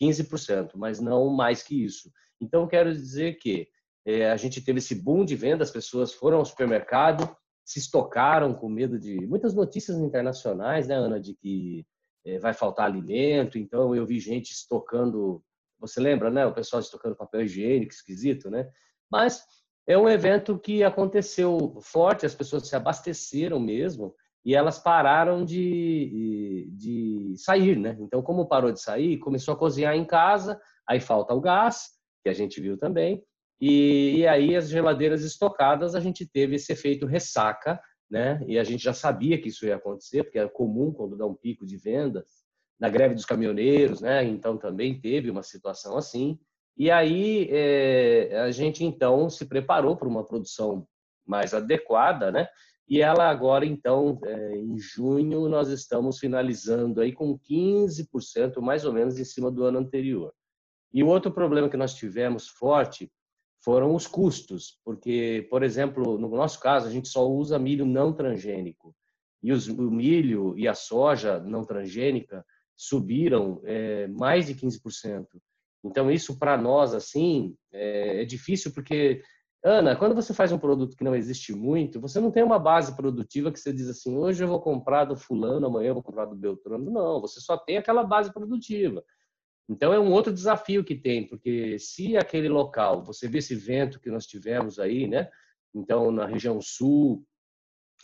15%, 0.00 0.70
mas 0.76 1.00
não 1.00 1.28
mais 1.28 1.62
que 1.62 1.84
isso. 1.84 2.10
Então, 2.40 2.66
quero 2.66 2.92
dizer 2.92 3.34
que 3.34 3.68
é, 4.04 4.30
a 4.30 4.36
gente 4.36 4.60
teve 4.60 4.78
esse 4.78 4.94
boom 4.94 5.24
de 5.24 5.36
venda, 5.36 5.62
as 5.62 5.70
pessoas 5.70 6.12
foram 6.12 6.38
ao 6.38 6.44
supermercado, 6.44 7.36
se 7.64 7.78
estocaram 7.78 8.52
com 8.52 8.68
medo 8.68 8.98
de 8.98 9.24
muitas 9.26 9.54
notícias 9.54 9.98
internacionais, 9.98 10.88
né, 10.88 10.96
Ana, 10.96 11.20
de 11.20 11.34
que 11.34 11.86
é, 12.24 12.38
vai 12.38 12.52
faltar 12.52 12.86
alimento. 12.86 13.58
Então 13.58 13.94
eu 13.94 14.04
vi 14.04 14.18
gente 14.18 14.50
estocando, 14.50 15.42
você 15.78 16.00
lembra, 16.00 16.30
né, 16.30 16.44
o 16.46 16.54
pessoal 16.54 16.80
estocando 16.80 17.14
papel 17.14 17.42
higiênico, 17.42 17.92
esquisito, 17.92 18.50
né? 18.50 18.68
Mas 19.10 19.44
é 19.92 19.98
um 19.98 20.08
evento 20.08 20.58
que 20.58 20.82
aconteceu 20.82 21.78
forte, 21.82 22.26
as 22.26 22.34
pessoas 22.34 22.68
se 22.68 22.74
abasteceram 22.74 23.60
mesmo 23.60 24.14
e 24.44 24.54
elas 24.54 24.78
pararam 24.78 25.44
de, 25.44 26.68
de 26.72 27.34
sair, 27.36 27.78
né? 27.78 27.96
Então, 28.00 28.22
como 28.22 28.48
parou 28.48 28.72
de 28.72 28.80
sair, 28.80 29.18
começou 29.18 29.54
a 29.54 29.56
cozinhar 29.56 29.94
em 29.94 30.04
casa, 30.04 30.60
aí 30.88 31.00
falta 31.00 31.32
o 31.32 31.40
gás, 31.40 31.90
que 32.22 32.28
a 32.28 32.32
gente 32.32 32.60
viu 32.60 32.76
também, 32.76 33.22
e, 33.60 34.16
e, 34.16 34.26
aí 34.26 34.56
as 34.56 34.68
geladeiras 34.68 35.22
estocadas 35.22 35.94
a 35.94 36.00
gente 36.00 36.26
teve 36.26 36.56
esse 36.56 36.72
efeito 36.72 37.06
ressaca, 37.06 37.80
né? 38.10 38.44
E 38.48 38.58
a 38.58 38.64
gente 38.64 38.82
já 38.82 38.92
sabia 38.92 39.40
que 39.40 39.50
isso 39.50 39.64
ia 39.64 39.76
acontecer, 39.76 40.24
porque 40.24 40.38
era 40.38 40.48
comum 40.48 40.92
quando 40.92 41.16
dá 41.16 41.24
um 41.24 41.34
pico 41.34 41.64
de 41.64 41.76
vendas. 41.76 42.42
Na 42.80 42.88
greve 42.88 43.14
dos 43.14 43.24
caminhoneiros, 43.24 44.00
né? 44.00 44.24
Então 44.24 44.58
também 44.58 45.00
teve 45.00 45.30
uma 45.30 45.44
situação 45.44 45.96
assim. 45.96 46.40
E 46.76 46.90
aí 46.90 47.48
é, 47.50 48.40
a 48.40 48.50
gente 48.50 48.84
então 48.84 49.28
se 49.28 49.46
preparou 49.46 49.96
para 49.96 50.08
uma 50.08 50.24
produção 50.24 50.86
mais 51.26 51.54
adequada, 51.54 52.30
né? 52.30 52.48
E 52.88 53.00
ela 53.00 53.28
agora 53.28 53.64
então 53.64 54.18
é, 54.24 54.56
em 54.56 54.78
junho 54.78 55.48
nós 55.48 55.68
estamos 55.68 56.18
finalizando 56.18 57.00
aí 57.00 57.12
com 57.12 57.38
15% 57.38 58.60
mais 58.60 58.84
ou 58.84 58.92
menos 58.92 59.18
em 59.18 59.24
cima 59.24 59.50
do 59.50 59.64
ano 59.64 59.78
anterior. 59.78 60.32
E 60.92 61.02
o 61.02 61.08
outro 61.08 61.32
problema 61.32 61.68
que 61.68 61.76
nós 61.76 61.94
tivemos 61.94 62.48
forte 62.48 63.10
foram 63.64 63.94
os 63.94 64.06
custos, 64.06 64.78
porque, 64.84 65.46
por 65.48 65.62
exemplo, 65.62 66.18
no 66.18 66.28
nosso 66.28 66.58
caso, 66.60 66.88
a 66.88 66.90
gente 66.90 67.08
só 67.08 67.26
usa 67.26 67.58
milho 67.58 67.86
não 67.86 68.12
transgênico. 68.12 68.94
E 69.42 69.52
os, 69.52 69.68
o 69.68 69.90
milho 69.90 70.58
e 70.58 70.66
a 70.66 70.74
soja 70.74 71.38
não 71.40 71.64
transgênica 71.64 72.44
subiram 72.76 73.60
é, 73.64 74.08
mais 74.08 74.46
de 74.46 74.54
15%. 74.54 75.26
Então, 75.84 76.10
isso 76.10 76.38
para 76.38 76.56
nós, 76.56 76.94
assim, 76.94 77.56
é, 77.72 78.22
é 78.22 78.24
difícil 78.24 78.72
porque, 78.72 79.22
Ana, 79.64 79.96
quando 79.96 80.14
você 80.14 80.32
faz 80.32 80.52
um 80.52 80.58
produto 80.58 80.96
que 80.96 81.04
não 81.04 81.14
existe 81.14 81.52
muito, 81.52 82.00
você 82.00 82.20
não 82.20 82.30
tem 82.30 82.42
uma 82.42 82.58
base 82.58 82.94
produtiva 82.94 83.50
que 83.50 83.58
você 83.58 83.72
diz 83.72 83.88
assim, 83.88 84.16
hoje 84.16 84.44
eu 84.44 84.48
vou 84.48 84.60
comprar 84.60 85.04
do 85.04 85.16
fulano, 85.16 85.66
amanhã 85.66 85.88
eu 85.88 85.94
vou 85.94 86.02
comprar 86.02 86.26
do 86.26 86.36
Beltrano. 86.36 86.90
Não, 86.90 87.20
você 87.20 87.40
só 87.40 87.56
tem 87.56 87.78
aquela 87.78 88.04
base 88.04 88.32
produtiva. 88.32 89.04
Então 89.68 89.92
é 89.92 89.98
um 89.98 90.12
outro 90.12 90.32
desafio 90.32 90.84
que 90.84 90.94
tem, 90.94 91.26
porque 91.26 91.78
se 91.78 92.16
aquele 92.16 92.48
local, 92.48 93.02
você 93.04 93.28
vê 93.28 93.38
esse 93.38 93.54
vento 93.54 94.00
que 94.00 94.10
nós 94.10 94.26
tivemos 94.26 94.78
aí, 94.78 95.06
né? 95.06 95.28
Então 95.74 96.10
na 96.10 96.26
região 96.26 96.60
sul, 96.60 97.24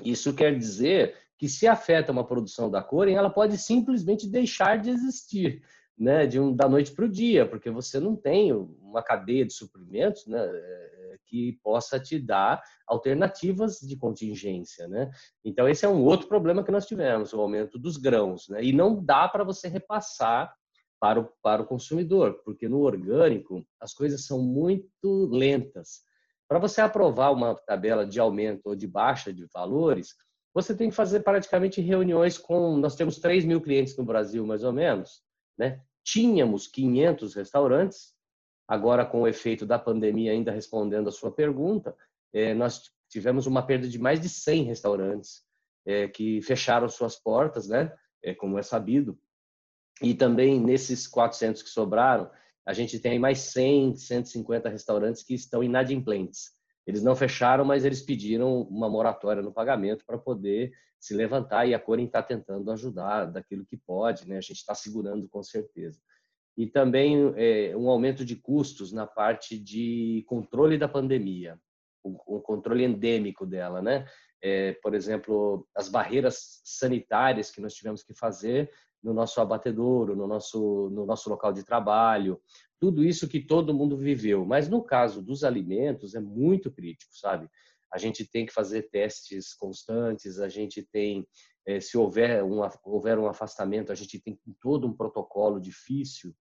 isso 0.04 0.34
quer 0.34 0.56
dizer 0.56 1.16
que 1.36 1.48
se 1.48 1.66
afeta 1.66 2.10
uma 2.10 2.26
produção 2.26 2.70
da 2.70 2.82
Corem, 2.82 3.16
ela 3.16 3.30
pode 3.30 3.58
simplesmente 3.58 4.28
deixar 4.28 4.78
de 4.78 4.90
existir, 4.90 5.62
né? 5.98 6.26
De 6.26 6.38
um, 6.38 6.54
da 6.54 6.68
noite 6.68 6.92
para 6.92 7.04
o 7.04 7.08
dia, 7.08 7.46
porque 7.46 7.70
você 7.70 7.98
não 7.98 8.14
tem 8.14 8.52
uma 8.52 9.02
cadeia 9.02 9.44
de 9.44 9.52
suprimentos, 9.52 10.26
né? 10.26 10.38
É, 10.40 10.88
que 11.26 11.58
possa 11.62 12.00
te 12.00 12.18
dar 12.18 12.62
alternativas 12.86 13.80
de 13.80 13.96
contingência, 13.96 14.88
né? 14.88 15.10
Então 15.44 15.68
esse 15.68 15.84
é 15.84 15.88
um 15.88 16.02
outro 16.04 16.26
problema 16.28 16.64
que 16.64 16.70
nós 16.70 16.86
tivemos, 16.86 17.32
o 17.32 17.40
aumento 17.40 17.78
dos 17.78 17.96
grãos, 17.96 18.48
né? 18.48 18.62
E 18.62 18.72
não 18.72 19.04
dá 19.04 19.28
para 19.28 19.44
você 19.44 19.68
repassar 19.68 20.54
para 21.00 21.20
o, 21.20 21.28
para 21.42 21.62
o 21.62 21.66
consumidor, 21.66 22.40
porque 22.44 22.68
no 22.68 22.80
orgânico 22.80 23.64
as 23.80 23.92
coisas 23.92 24.24
são 24.24 24.42
muito 24.42 25.26
lentas. 25.30 26.00
Para 26.48 26.58
você 26.58 26.80
aprovar 26.80 27.30
uma 27.30 27.54
tabela 27.54 28.06
de 28.06 28.18
aumento 28.18 28.68
ou 28.68 28.74
de 28.74 28.86
baixa 28.86 29.32
de 29.32 29.46
valores, 29.52 30.14
você 30.54 30.74
tem 30.74 30.88
que 30.88 30.96
fazer 30.96 31.20
praticamente 31.20 31.80
reuniões 31.80 32.38
com. 32.38 32.76
Nós 32.78 32.96
temos 32.96 33.18
3 33.18 33.44
mil 33.44 33.60
clientes 33.60 33.96
no 33.96 34.04
Brasil, 34.04 34.46
mais 34.46 34.64
ou 34.64 34.72
menos. 34.72 35.22
Né? 35.58 35.80
Tínhamos 36.10 36.66
500 36.66 37.34
restaurantes, 37.34 38.14
agora 38.66 39.04
com 39.04 39.22
o 39.22 39.28
efeito 39.28 39.66
da 39.66 39.78
pandemia, 39.78 40.32
ainda 40.32 40.50
respondendo 40.50 41.08
a 41.08 41.12
sua 41.12 41.30
pergunta, 41.30 41.94
é, 42.32 42.54
nós 42.54 42.90
tivemos 43.10 43.46
uma 43.46 43.62
perda 43.62 43.86
de 43.86 43.98
mais 43.98 44.18
de 44.18 44.28
100 44.28 44.64
restaurantes 44.64 45.44
é, 45.86 46.08
que 46.08 46.40
fecharam 46.40 46.88
suas 46.88 47.16
portas, 47.16 47.68
né? 47.68 47.94
É, 48.22 48.34
como 48.34 48.58
é 48.58 48.62
sabido, 48.62 49.18
e 50.00 50.14
também 50.14 50.58
nesses 50.58 51.06
400 51.06 51.62
que 51.62 51.68
sobraram, 51.68 52.30
a 52.64 52.72
gente 52.72 52.98
tem 52.98 53.18
mais 53.18 53.40
100, 53.40 53.96
150 53.96 54.68
restaurantes 54.70 55.22
que 55.22 55.34
estão 55.34 55.62
inadimplentes. 55.62 56.52
Eles 56.88 57.02
não 57.02 57.14
fecharam, 57.14 57.66
mas 57.66 57.84
eles 57.84 58.00
pediram 58.00 58.62
uma 58.62 58.88
moratória 58.88 59.42
no 59.42 59.52
pagamento 59.52 60.06
para 60.06 60.16
poder 60.16 60.72
se 60.98 61.12
levantar 61.12 61.66
e 61.66 61.74
a 61.74 61.78
Corin 61.78 62.06
está 62.06 62.22
tentando 62.22 62.72
ajudar 62.72 63.26
daquilo 63.26 63.66
que 63.66 63.76
pode, 63.76 64.26
né? 64.26 64.38
A 64.38 64.40
gente 64.40 64.56
está 64.56 64.74
segurando 64.74 65.28
com 65.28 65.42
certeza. 65.42 66.00
E 66.56 66.66
também 66.66 67.34
é, 67.36 67.76
um 67.76 67.90
aumento 67.90 68.24
de 68.24 68.34
custos 68.36 68.90
na 68.90 69.06
parte 69.06 69.58
de 69.58 70.24
controle 70.26 70.78
da 70.78 70.88
pandemia, 70.88 71.60
o, 72.02 72.38
o 72.38 72.40
controle 72.40 72.84
endêmico 72.84 73.44
dela, 73.44 73.82
né? 73.82 74.06
É, 74.42 74.72
por 74.82 74.94
exemplo, 74.94 75.68
as 75.74 75.90
barreiras 75.90 76.62
sanitárias 76.64 77.50
que 77.50 77.60
nós 77.60 77.74
tivemos 77.74 78.02
que 78.02 78.14
fazer 78.14 78.70
no 79.02 79.12
nosso 79.12 79.42
abatedouro, 79.42 80.16
no 80.16 80.26
nosso, 80.26 80.88
no 80.90 81.04
nosso 81.04 81.28
local 81.28 81.52
de 81.52 81.62
trabalho, 81.62 82.40
tudo 82.80 83.04
isso 83.04 83.28
que 83.28 83.40
todo 83.40 83.74
mundo 83.74 83.96
viveu. 83.96 84.44
Mas 84.44 84.68
no 84.68 84.82
caso 84.82 85.22
dos 85.22 85.44
alimentos 85.44 86.14
é 86.14 86.20
muito 86.20 86.70
crítico, 86.70 87.12
sabe? 87.16 87.48
A 87.92 87.98
gente 87.98 88.24
tem 88.24 88.44
que 88.46 88.52
fazer 88.52 88.88
testes 88.90 89.54
constantes, 89.54 90.38
a 90.38 90.48
gente 90.48 90.86
tem, 90.92 91.26
eh, 91.66 91.80
se 91.80 91.96
houver 91.96 92.44
um, 92.44 92.60
houver 92.84 93.18
um 93.18 93.26
afastamento, 93.26 93.90
a 93.90 93.94
gente 93.94 94.20
tem 94.20 94.38
todo 94.60 94.86
um 94.86 94.92
protocolo 94.92 95.58
difícil 95.60 96.34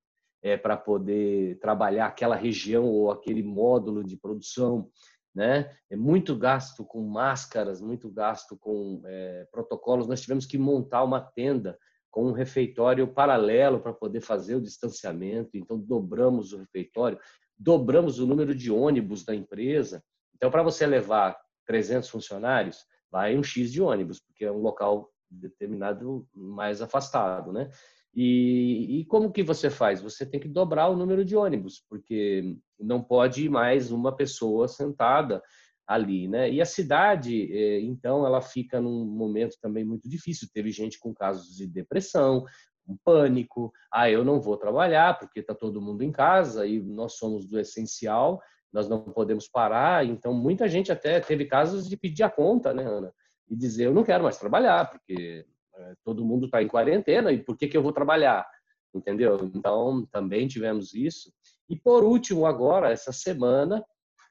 é, 0.44 0.58
para 0.58 0.78
poder 0.78 1.58
trabalhar 1.60 2.08
aquela 2.08 2.36
região 2.36 2.86
ou 2.86 3.12
aquele 3.12 3.44
módulo 3.44 4.04
de 4.04 4.18
produção. 4.18 4.90
Né? 5.34 5.74
É 5.90 5.96
muito 5.96 6.36
gasto 6.36 6.84
com 6.84 7.02
máscaras, 7.02 7.82
muito 7.82 8.10
gasto 8.10 8.58
com 8.58 9.02
é, 9.06 9.48
protocolos. 9.52 10.08
Nós 10.08 10.22
tivemos 10.22 10.46
que 10.46 10.58
montar 10.58 11.04
uma 11.04 11.22
tenda 11.22 11.78
com 12.10 12.28
um 12.28 12.32
refeitório 12.32 13.08
paralelo 13.08 13.80
para 13.80 13.94
poder 13.94 14.22
fazer 14.22 14.56
o 14.56 14.62
distanciamento. 14.62 15.52
Então, 15.56 15.78
dobramos 15.78 16.54
o 16.54 16.58
refeitório, 16.58 17.20
dobramos 17.58 18.20
o 18.20 18.28
número 18.28 18.56
de 18.56 18.72
ônibus 18.72 19.24
da 19.24 19.36
empresa. 19.36 20.04
Então, 20.36 20.52
para 20.52 20.64
você 20.64 20.86
levar 20.86 21.38
300 21.66 22.10
funcionários, 22.10 22.86
vai 23.12 23.38
um 23.38 23.44
X 23.44 23.72
de 23.72 23.82
ônibus, 23.82 24.20
porque 24.20 24.46
é 24.46 24.52
um 24.52 24.62
local 24.62 25.12
determinado 25.30 26.28
mais 26.34 26.82
afastado, 26.82 27.52
né? 27.52 27.70
E, 28.16 29.00
e, 29.00 29.06
como 29.06 29.32
que 29.32 29.44
você 29.44 29.70
faz? 29.70 30.02
Você 30.02 30.26
tem 30.26 30.40
que 30.40 30.48
dobrar 30.48 30.88
o 30.88 30.96
número 30.96 31.24
de 31.24 31.36
ônibus, 31.36 31.84
porque 31.88 32.58
não 32.80 33.04
pode 33.04 33.48
mais 33.48 33.92
uma 33.92 34.16
pessoa 34.16 34.68
sentada 34.68 35.44
ali, 35.88 36.28
né? 36.28 36.52
E 36.52 36.62
a 36.62 36.66
cidade, 36.66 37.50
eh, 37.52 37.80
então, 37.80 38.26
ela 38.26 38.42
fica 38.42 38.82
num 38.82 39.06
momento 39.06 39.56
também 39.62 39.86
muito 39.86 40.10
difícil. 40.10 40.50
Teve 40.54 40.70
gente 40.70 41.00
com 41.00 41.14
casos 41.14 41.56
de 41.56 41.66
depressão, 41.66 42.46
um 42.86 42.98
pânico. 43.04 43.72
Ah, 43.92 44.10
eu 44.10 44.26
não 44.26 44.42
vou 44.42 44.58
trabalhar 44.58 45.18
porque 45.18 45.40
está 45.40 45.56
todo 45.56 45.82
mundo 45.82 46.04
em 46.04 46.12
casa 46.12 46.68
e 46.68 46.82
nós 46.82 47.14
somos 47.14 47.48
do 47.48 47.58
essencial, 47.58 48.42
nós 48.72 48.90
não 48.90 49.00
podemos 49.02 49.48
parar. 49.48 50.06
Então, 50.06 50.34
muita 50.34 50.68
gente 50.68 50.92
até 50.92 51.22
teve 51.22 51.46
casos 51.46 51.88
de 51.88 51.96
pedir 51.96 52.24
a 52.24 52.30
conta, 52.30 52.74
né, 52.74 52.84
Ana? 52.84 53.14
E 53.50 53.56
dizer, 53.56 53.86
eu 53.86 53.94
não 53.94 54.04
quero 54.04 54.24
mais 54.24 54.38
trabalhar 54.38 54.92
porque 54.92 55.46
é, 55.76 55.94
todo 56.04 56.26
mundo 56.26 56.48
está 56.48 56.62
em 56.62 56.68
quarentena 56.68 57.32
e 57.32 57.42
por 57.42 57.56
que, 57.56 57.68
que 57.68 57.78
eu 57.78 57.84
vou 57.84 57.94
trabalhar? 57.94 58.46
Entendeu? 58.94 59.50
Então, 59.54 60.06
também 60.12 60.48
tivemos 60.48 60.94
isso. 60.94 61.32
E 61.70 61.78
por 61.78 62.04
último, 62.04 62.46
agora, 62.46 62.92
essa 62.92 63.14
semana, 63.14 63.86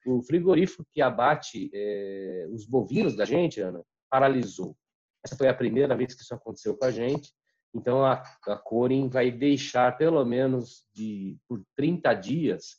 o 0.07 0.23
frigorífico 0.23 0.87
que 0.93 1.03
abate 1.03 1.71
é, 1.75 2.47
os 2.51 2.65
bovinos 2.65 3.17
da 3.17 3.25
gente, 3.25 3.61
Ana, 3.61 3.83
paralisou. 4.11 4.77
Essa 5.25 5.37
foi 5.37 5.49
a 5.49 5.55
primeira 5.55 5.97
vez 5.97 6.15
que 6.15 6.23
isso 6.23 6.35
aconteceu 6.35 6.77
com 6.77 6.85
a 6.85 6.91
gente. 6.91 7.33
Então, 7.75 8.05
a, 8.05 8.23
a 8.47 8.57
Corin 8.57 9.09
vai 9.09 9.31
deixar, 9.31 9.97
pelo 9.99 10.25
menos 10.25 10.87
de, 10.95 11.37
por 11.49 11.63
30 11.77 12.15
dias, 12.15 12.77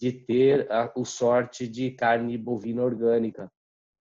de 0.00 0.12
ter 0.12 0.70
a, 0.70 0.92
o 0.96 1.04
sorte 1.04 1.66
de 1.66 1.90
carne 1.90 2.38
bovina 2.38 2.82
orgânica. 2.82 3.50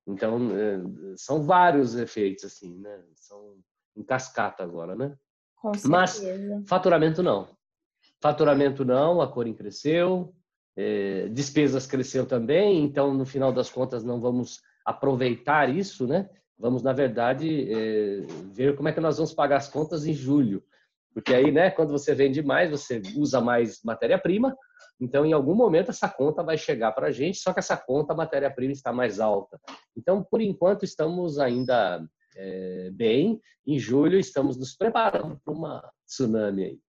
Então, 0.07 0.51
é, 0.55 0.79
são 1.17 1.43
vários 1.43 1.95
efeitos, 1.95 2.45
assim, 2.45 2.77
né? 2.79 3.03
São 3.15 3.57
em 3.95 4.03
cascata 4.03 4.63
agora, 4.63 4.95
né? 4.95 5.17
Com 5.55 5.71
Mas 5.85 6.21
faturamento 6.67 7.23
não. 7.23 7.49
Faturamento 8.21 8.85
não, 8.85 9.21
a 9.21 9.31
Corin 9.31 9.53
cresceu, 9.53 10.33
é, 10.77 11.27
despesas 11.29 11.87
cresceu 11.87 12.25
também, 12.25 12.83
então 12.83 13.13
no 13.13 13.25
final 13.25 13.51
das 13.51 13.69
contas 13.69 14.03
não 14.03 14.21
vamos 14.21 14.61
aproveitar 14.85 15.75
isso, 15.75 16.05
né? 16.05 16.29
Vamos, 16.57 16.81
na 16.81 16.93
verdade, 16.93 17.71
é, 17.71 18.21
ver 18.51 18.75
como 18.75 18.87
é 18.87 18.93
que 18.93 18.99
nós 18.99 19.17
vamos 19.17 19.33
pagar 19.33 19.57
as 19.57 19.67
contas 19.67 20.05
em 20.05 20.13
julho. 20.13 20.63
Porque 21.13 21.33
aí, 21.33 21.51
né, 21.51 21.71
quando 21.71 21.91
você 21.91 22.13
vende 22.13 22.43
mais, 22.43 22.69
você 22.69 23.01
usa 23.15 23.41
mais 23.41 23.81
matéria-prima, 23.83 24.55
então 25.01 25.25
em 25.25 25.33
algum 25.33 25.55
momento 25.55 25.89
essa 25.89 26.07
conta 26.07 26.43
vai 26.43 26.57
chegar 26.57 26.91
para 26.91 27.07
a 27.07 27.11
gente, 27.11 27.39
só 27.39 27.53
que 27.53 27.59
essa 27.59 27.75
conta, 27.75 28.13
a 28.13 28.15
matéria-prima 28.15 28.71
está 28.71 28.93
mais 28.93 29.19
alta. 29.19 29.59
Então, 29.95 30.23
por 30.23 30.41
enquanto, 30.41 30.85
estamos 30.85 31.39
ainda 31.39 32.03
é, 32.35 32.89
bem. 32.91 33.41
Em 33.65 33.79
julho, 33.79 34.19
estamos 34.19 34.57
nos 34.57 34.75
preparando 34.75 35.39
para 35.43 35.53
uma 35.53 35.91
tsunami 36.05 36.63
aí. 36.63 36.79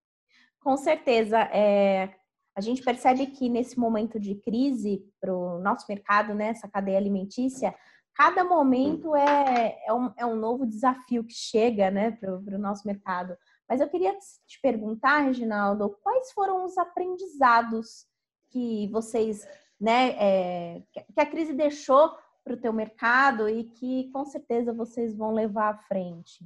Com 0.61 0.77
certeza. 0.77 1.39
É, 1.53 2.11
a 2.59 2.61
gente 2.61 2.83
percebe 2.83 3.25
que 3.27 3.49
nesse 3.49 3.79
momento 3.79 4.19
de 4.19 4.35
crise 4.35 5.09
para 5.21 5.33
o 5.33 5.61
nosso 5.61 5.87
mercado, 5.89 6.35
nessa 6.35 6.67
né, 6.67 6.73
cadeia 6.73 6.99
alimentícia, 6.99 7.73
cada 8.13 8.43
momento 8.43 9.15
é, 9.15 9.79
é, 9.87 9.95
um, 9.95 10.13
é 10.17 10.27
um 10.27 10.35
novo 10.35 10.67
desafio 10.67 11.23
que 11.23 11.35
chega 11.35 11.89
né, 11.89 12.11
para 12.11 12.35
o 12.35 12.59
nosso 12.59 12.85
mercado. 12.85 13.37
Mas 13.69 13.81
eu 13.81 13.89
queria 13.89 14.13
te 14.45 14.61
perguntar, 14.61 15.21
Reginaldo, 15.21 15.97
quais 16.03 16.33
foram 16.33 16.65
os 16.65 16.77
aprendizados 16.77 18.09
que 18.51 18.89
vocês, 18.91 19.47
né, 19.81 20.17
é, 20.19 20.83
que 21.15 21.21
a 21.21 21.27
crise 21.27 21.55
deixou 21.55 22.11
para 22.43 22.55
o 22.55 22.61
teu 22.61 22.73
mercado 22.73 23.49
e 23.49 23.71
que 23.71 24.11
com 24.11 24.25
certeza 24.25 24.73
vocês 24.73 25.17
vão 25.17 25.33
levar 25.33 25.75
à 25.75 25.79
frente? 25.79 26.45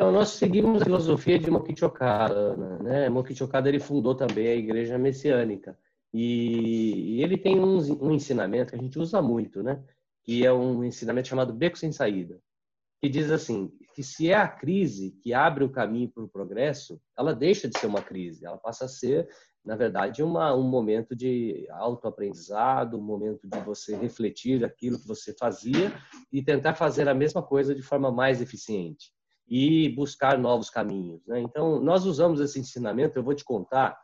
Então, 0.00 0.10
nós 0.10 0.30
seguimos 0.30 0.80
a 0.80 0.84
filosofia 0.86 1.38
de 1.38 1.50
Mokichi 1.50 1.84
Okada. 1.84 2.56
Né? 2.82 3.10
Mokichi 3.10 3.44
Okada 3.44 3.68
ele 3.68 3.78
fundou 3.78 4.14
também 4.14 4.48
a 4.48 4.56
Igreja 4.56 4.96
Messiânica. 4.96 5.78
E 6.10 7.22
ele 7.22 7.36
tem 7.36 7.60
um, 7.60 7.76
um 8.02 8.10
ensinamento 8.10 8.70
que 8.70 8.78
a 8.78 8.82
gente 8.82 8.98
usa 8.98 9.20
muito, 9.20 9.62
né? 9.62 9.84
que 10.24 10.46
é 10.46 10.50
um 10.50 10.82
ensinamento 10.82 11.28
chamado 11.28 11.52
Beco 11.52 11.76
Sem 11.76 11.92
Saída, 11.92 12.40
que 12.98 13.10
diz 13.10 13.30
assim, 13.30 13.70
que 13.94 14.02
se 14.02 14.30
é 14.30 14.36
a 14.36 14.48
crise 14.48 15.10
que 15.22 15.34
abre 15.34 15.64
o 15.64 15.70
caminho 15.70 16.08
para 16.08 16.24
o 16.24 16.28
progresso, 16.30 16.98
ela 17.14 17.34
deixa 17.34 17.68
de 17.68 17.78
ser 17.78 17.86
uma 17.86 18.00
crise, 18.00 18.46
ela 18.46 18.56
passa 18.56 18.86
a 18.86 18.88
ser 18.88 19.28
na 19.62 19.76
verdade, 19.76 20.22
uma, 20.22 20.56
um 20.56 20.62
momento 20.62 21.14
de 21.14 21.66
autoaprendizado, 21.68 22.96
um 22.96 23.02
momento 23.02 23.46
de 23.46 23.60
você 23.60 23.94
refletir 23.94 24.64
aquilo 24.64 24.98
que 24.98 25.06
você 25.06 25.34
fazia 25.38 25.92
e 26.32 26.42
tentar 26.42 26.74
fazer 26.74 27.06
a 27.06 27.14
mesma 27.14 27.42
coisa 27.42 27.74
de 27.74 27.82
forma 27.82 28.10
mais 28.10 28.40
eficiente 28.40 29.12
e 29.50 29.88
buscar 29.88 30.38
novos 30.38 30.70
caminhos. 30.70 31.26
Né? 31.26 31.40
Então, 31.40 31.80
nós 31.80 32.06
usamos 32.06 32.40
esse 32.40 32.60
ensinamento, 32.60 33.18
eu 33.18 33.22
vou 33.24 33.34
te 33.34 33.44
contar, 33.44 33.98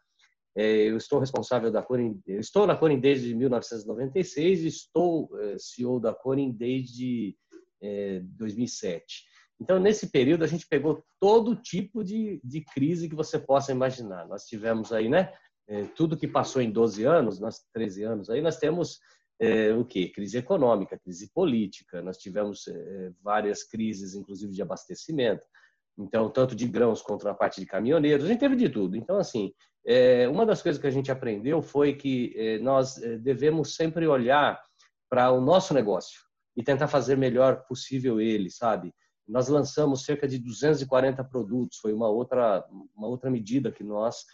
é, 0.57 0.91
eu 0.91 0.97
estou 0.97 1.21
responsável 1.21 1.71
da 1.71 1.83
Corin, 1.83 2.21
estou 2.27 2.67
na 2.67 2.75
Corin 2.75 2.99
desde 2.99 3.33
1996 3.35 4.61
e 4.61 4.67
estou 4.67 5.31
é, 5.39 5.57
CEO 5.59 6.01
da 6.01 6.13
Corin 6.13 6.51
desde 6.51 7.37
é, 7.81 8.21
2007. 8.25 9.25
Então, 9.61 9.79
nesse 9.79 10.11
período, 10.11 10.43
a 10.43 10.49
gente 10.49 10.67
pegou 10.67 11.05
todo 11.21 11.55
tipo 11.55 12.03
de, 12.03 12.41
de 12.43 12.63
crise 12.63 13.09
que 13.09 13.15
você 13.15 13.39
possa 13.39 13.71
imaginar. 13.71 14.27
Nós 14.27 14.45
tivemos 14.47 14.93
aí, 14.93 15.09
né, 15.09 15.33
é, 15.69 15.85
tudo 15.97 16.17
que 16.17 16.27
passou 16.27 16.61
em 16.61 16.71
12 16.71 17.05
anos, 17.05 17.39
nós 17.39 17.65
13 17.73 18.03
anos, 18.03 18.31
aí 18.31 18.43
nós 18.43 18.59
temos 18.59 18.99
é, 19.40 19.72
o 19.75 19.85
que? 19.85 20.09
Crise 20.09 20.38
econômica, 20.38 20.99
crise 20.99 21.31
política, 21.33 22.03
nós 22.03 22.16
tivemos 22.16 22.66
é, 22.68 23.12
várias 23.22 23.62
crises, 23.64 24.14
inclusive 24.14 24.53
de 24.53 24.62
abastecimento, 24.62 25.44
então, 25.99 26.29
tanto 26.29 26.55
de 26.55 26.66
grãos 26.66 27.01
quanto 27.01 27.27
a 27.29 27.35
parte 27.35 27.61
de 27.61 27.66
caminhoneiros, 27.66 28.25
a 28.25 28.29
gente 28.29 28.40
teve 28.40 28.55
de 28.55 28.68
tudo. 28.68 28.96
Então, 28.96 29.16
assim, 29.18 29.53
é, 29.87 30.29
uma 30.29 30.44
das 30.44 30.61
coisas 30.61 30.81
que 30.81 30.87
a 30.87 30.90
gente 30.90 31.11
aprendeu 31.11 31.62
foi 31.62 31.94
que 31.94 32.35
é, 32.37 32.59
nós 32.59 33.01
é, 33.03 33.16
devemos 33.16 33.75
sempre 33.75 34.07
olhar 34.07 34.61
para 35.09 35.31
o 35.31 35.40
nosso 35.40 35.72
negócio 35.72 36.20
e 36.57 36.62
tentar 36.62 36.88
fazer 36.88 37.16
melhor 37.16 37.64
possível 37.66 38.20
ele, 38.20 38.51
sabe? 38.51 38.92
Nós 39.27 39.49
lançamos 39.49 40.05
cerca 40.05 40.29
de 40.29 40.38
240 40.38 41.25
produtos, 41.25 41.79
foi 41.79 41.92
uma 41.92 42.09
outra, 42.09 42.64
uma 42.94 43.09
outra 43.09 43.31
medida 43.31 43.72
que 43.72 43.83
nós 43.83 44.25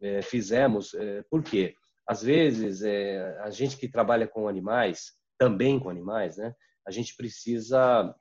é, 0.00 0.22
fizemos. 0.22 0.92
É, 0.94 1.22
por 1.30 1.42
quê? 1.42 1.74
Às 2.06 2.22
vezes, 2.22 2.82
é, 2.82 3.38
a 3.40 3.50
gente 3.50 3.76
que 3.76 3.88
trabalha 3.88 4.28
com 4.28 4.48
animais, 4.48 5.12
também 5.38 5.78
com 5.78 5.90
animais, 5.90 6.36
né? 6.36 6.54
A 6.86 6.90
gente 6.90 7.16
precisa 7.16 8.14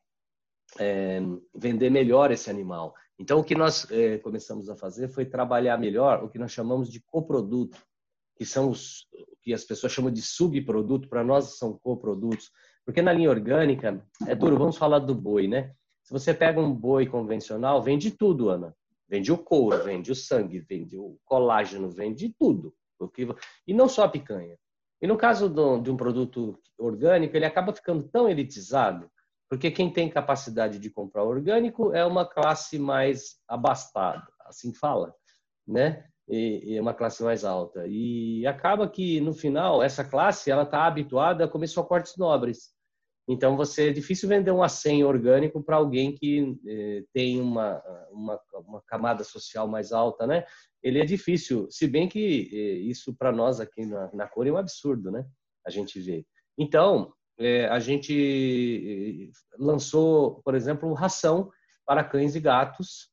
é, 0.80 1.20
vender 1.54 1.90
melhor 1.90 2.32
esse 2.32 2.50
animal. 2.50 2.94
Então, 3.20 3.40
o 3.40 3.44
que 3.44 3.56
nós 3.56 3.90
é, 3.92 4.18
começamos 4.18 4.70
a 4.70 4.76
fazer 4.76 5.08
foi 5.10 5.26
trabalhar 5.26 5.78
melhor 5.78 6.24
o 6.24 6.30
que 6.30 6.40
nós 6.40 6.52
chamamos 6.52 6.92
de 6.92 7.02
coproduto, 7.02 7.78
que 8.36 8.46
são 8.46 8.70
os 8.70 9.08
que 9.42 9.54
as 9.54 9.64
pessoas 9.64 9.94
chamam 9.94 10.12
de 10.12 10.22
subproduto, 10.22 11.08
para 11.08 11.24
nós 11.24 11.58
são 11.58 11.78
coprodutos. 11.78 12.52
Porque 12.84 13.02
na 13.02 13.14
linha 13.14 13.30
orgânica, 13.30 14.04
é 14.28 14.36
duro, 14.36 14.58
vamos 14.58 14.78
falar 14.78 15.00
do 15.00 15.14
boi, 15.14 15.48
né? 15.48 15.74
Se 16.04 16.12
você 16.12 16.34
pega 16.34 16.60
um 16.60 16.74
boi 16.74 17.06
convencional, 17.06 17.82
vende 17.82 18.12
tudo, 18.12 18.50
Ana. 18.50 18.76
Vende 19.08 19.32
o 19.32 19.38
couro, 19.38 19.84
vende 19.84 20.12
o 20.12 20.16
sangue, 20.16 20.60
vende 20.60 20.98
o 20.98 21.18
colágeno, 21.24 21.90
vende 21.90 22.34
tudo. 22.38 22.74
E 23.68 23.74
não 23.74 23.88
só 23.88 24.04
a 24.04 24.10
picanha. 24.10 24.58
E 25.02 25.08
no 25.08 25.18
caso 25.18 25.50
de 25.82 25.92
um 25.92 25.98
produto 25.98 26.60
orgânico, 26.78 27.36
ele 27.36 27.46
acaba 27.46 27.74
ficando 27.74 28.04
tão 28.04 28.30
elitizado, 28.30 29.10
porque 29.50 29.70
quem 29.70 29.92
tem 29.92 30.10
capacidade 30.10 30.80
de 30.80 30.90
comprar 30.90 31.24
orgânico 31.24 31.94
é 31.94 32.06
uma 32.06 32.26
classe 32.26 32.80
mais 32.80 33.38
abastada, 33.48 34.28
assim 34.46 34.74
fala, 34.74 35.14
né? 35.68 36.06
E 36.28 36.76
é 36.76 36.82
uma 36.82 36.94
classe 36.94 37.24
mais 37.24 37.46
alta. 37.46 37.86
E 37.88 38.48
acaba 38.48 38.90
que, 38.90 39.22
no 39.22 39.32
final, 39.34 39.84
essa 39.84 40.04
classe 40.04 40.50
ela 40.50 40.64
está 40.64 40.88
habituada 40.88 41.46
a 41.46 41.48
comer 41.48 41.68
só 41.68 41.84
cortes 41.84 42.18
nobres. 42.18 42.75
Então, 43.28 43.58
você 43.58 43.90
é 43.90 43.94
difícil 43.94 44.30
vender 44.30 44.52
um 44.52 44.62
acém 44.62 45.04
orgânico 45.04 45.62
para 45.64 45.78
alguém 45.78 46.14
que 46.14 46.56
eh, 46.68 47.04
tem 47.12 47.42
uma, 47.42 47.82
uma, 48.12 48.40
uma, 48.68 48.82
camada 48.84 49.24
social 49.24 49.68
mais 49.68 49.92
alta, 49.92 50.28
né? 50.28 50.46
Ele 50.84 51.00
é 51.00 51.06
difícil, 51.06 51.68
se 51.72 51.88
bem 51.88 52.08
que 52.08 52.50
eh, 52.54 52.78
isso 52.88 53.16
para 53.16 53.32
nós 53.32 53.60
aqui 53.60 53.84
na, 53.84 54.12
na 54.14 54.28
cor 54.28 54.46
é 54.46 54.52
um 54.52 54.58
absurdo, 54.58 55.10
né? 55.10 55.26
A 55.66 55.72
gente 55.72 56.00
vê. 56.00 56.24
Então, 56.56 57.12
eh, 57.40 57.68
a 57.68 57.80
gente 57.80 59.32
lançou, 59.58 60.42
por 60.44 60.54
exemplo, 60.54 60.94
ração 60.94 61.50
para 61.84 62.04
cães 62.04 62.36
e 62.36 62.40
gatos 62.40 63.10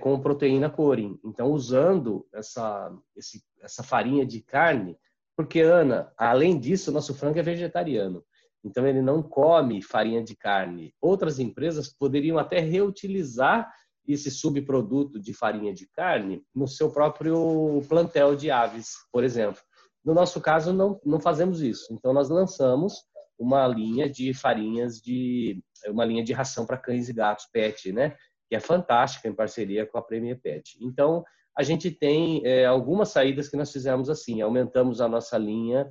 com 0.00 0.18
proteína 0.18 0.70
corin. 0.70 1.18
Então, 1.22 1.52
usando 1.52 2.26
essa, 2.32 2.90
esse, 3.14 3.44
essa 3.60 3.82
farinha 3.82 4.24
de 4.24 4.40
carne, 4.40 4.96
porque, 5.36 5.60
Ana, 5.60 6.10
além 6.16 6.58
disso, 6.58 6.90
nosso 6.90 7.14
frango 7.14 7.38
é 7.38 7.42
vegetariano. 7.42 8.24
Então, 8.64 8.86
ele 8.86 9.02
não 9.02 9.22
come 9.22 9.82
farinha 9.82 10.22
de 10.22 10.34
carne. 10.34 10.94
Outras 11.00 11.38
empresas 11.38 11.88
poderiam 11.88 12.38
até 12.38 12.60
reutilizar 12.60 13.70
esse 14.06 14.30
subproduto 14.30 15.20
de 15.20 15.32
farinha 15.32 15.72
de 15.72 15.88
carne 15.88 16.42
no 16.54 16.66
seu 16.66 16.90
próprio 16.90 17.82
plantel 17.88 18.34
de 18.34 18.50
aves, 18.50 18.92
por 19.12 19.24
exemplo. 19.24 19.60
No 20.04 20.12
nosso 20.12 20.40
caso, 20.40 20.72
não, 20.72 21.00
não 21.04 21.20
fazemos 21.20 21.62
isso. 21.62 21.92
Então, 21.92 22.12
nós 22.12 22.28
lançamos 22.28 23.04
uma 23.38 23.66
linha 23.66 24.08
de 24.08 24.32
farinhas 24.32 25.00
de 25.00 25.62
uma 25.88 26.04
linha 26.04 26.22
de 26.22 26.32
ração 26.32 26.66
para 26.66 26.78
cães 26.78 27.08
e 27.08 27.12
gatos 27.12 27.46
pet, 27.52 27.92
né? 27.92 28.16
Que 28.48 28.56
é 28.56 28.60
fantástica 28.60 29.28
em 29.28 29.34
parceria 29.34 29.86
com 29.86 29.98
a 29.98 30.02
Premier 30.02 30.40
Pet. 30.40 30.78
Então, 30.80 31.24
a 31.56 31.62
gente 31.62 31.90
tem 31.90 32.42
é, 32.44 32.66
algumas 32.66 33.10
saídas 33.10 33.48
que 33.48 33.56
nós 33.56 33.72
fizemos 33.72 34.10
assim. 34.10 34.40
Aumentamos 34.42 35.00
a 35.00 35.08
nossa 35.08 35.38
linha 35.38 35.90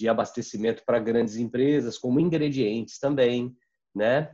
de 0.00 0.08
abastecimento 0.08 0.82
para 0.84 0.98
grandes 0.98 1.36
empresas, 1.36 1.98
como 1.98 2.18
ingredientes 2.18 2.98
também, 2.98 3.54
né? 3.94 4.32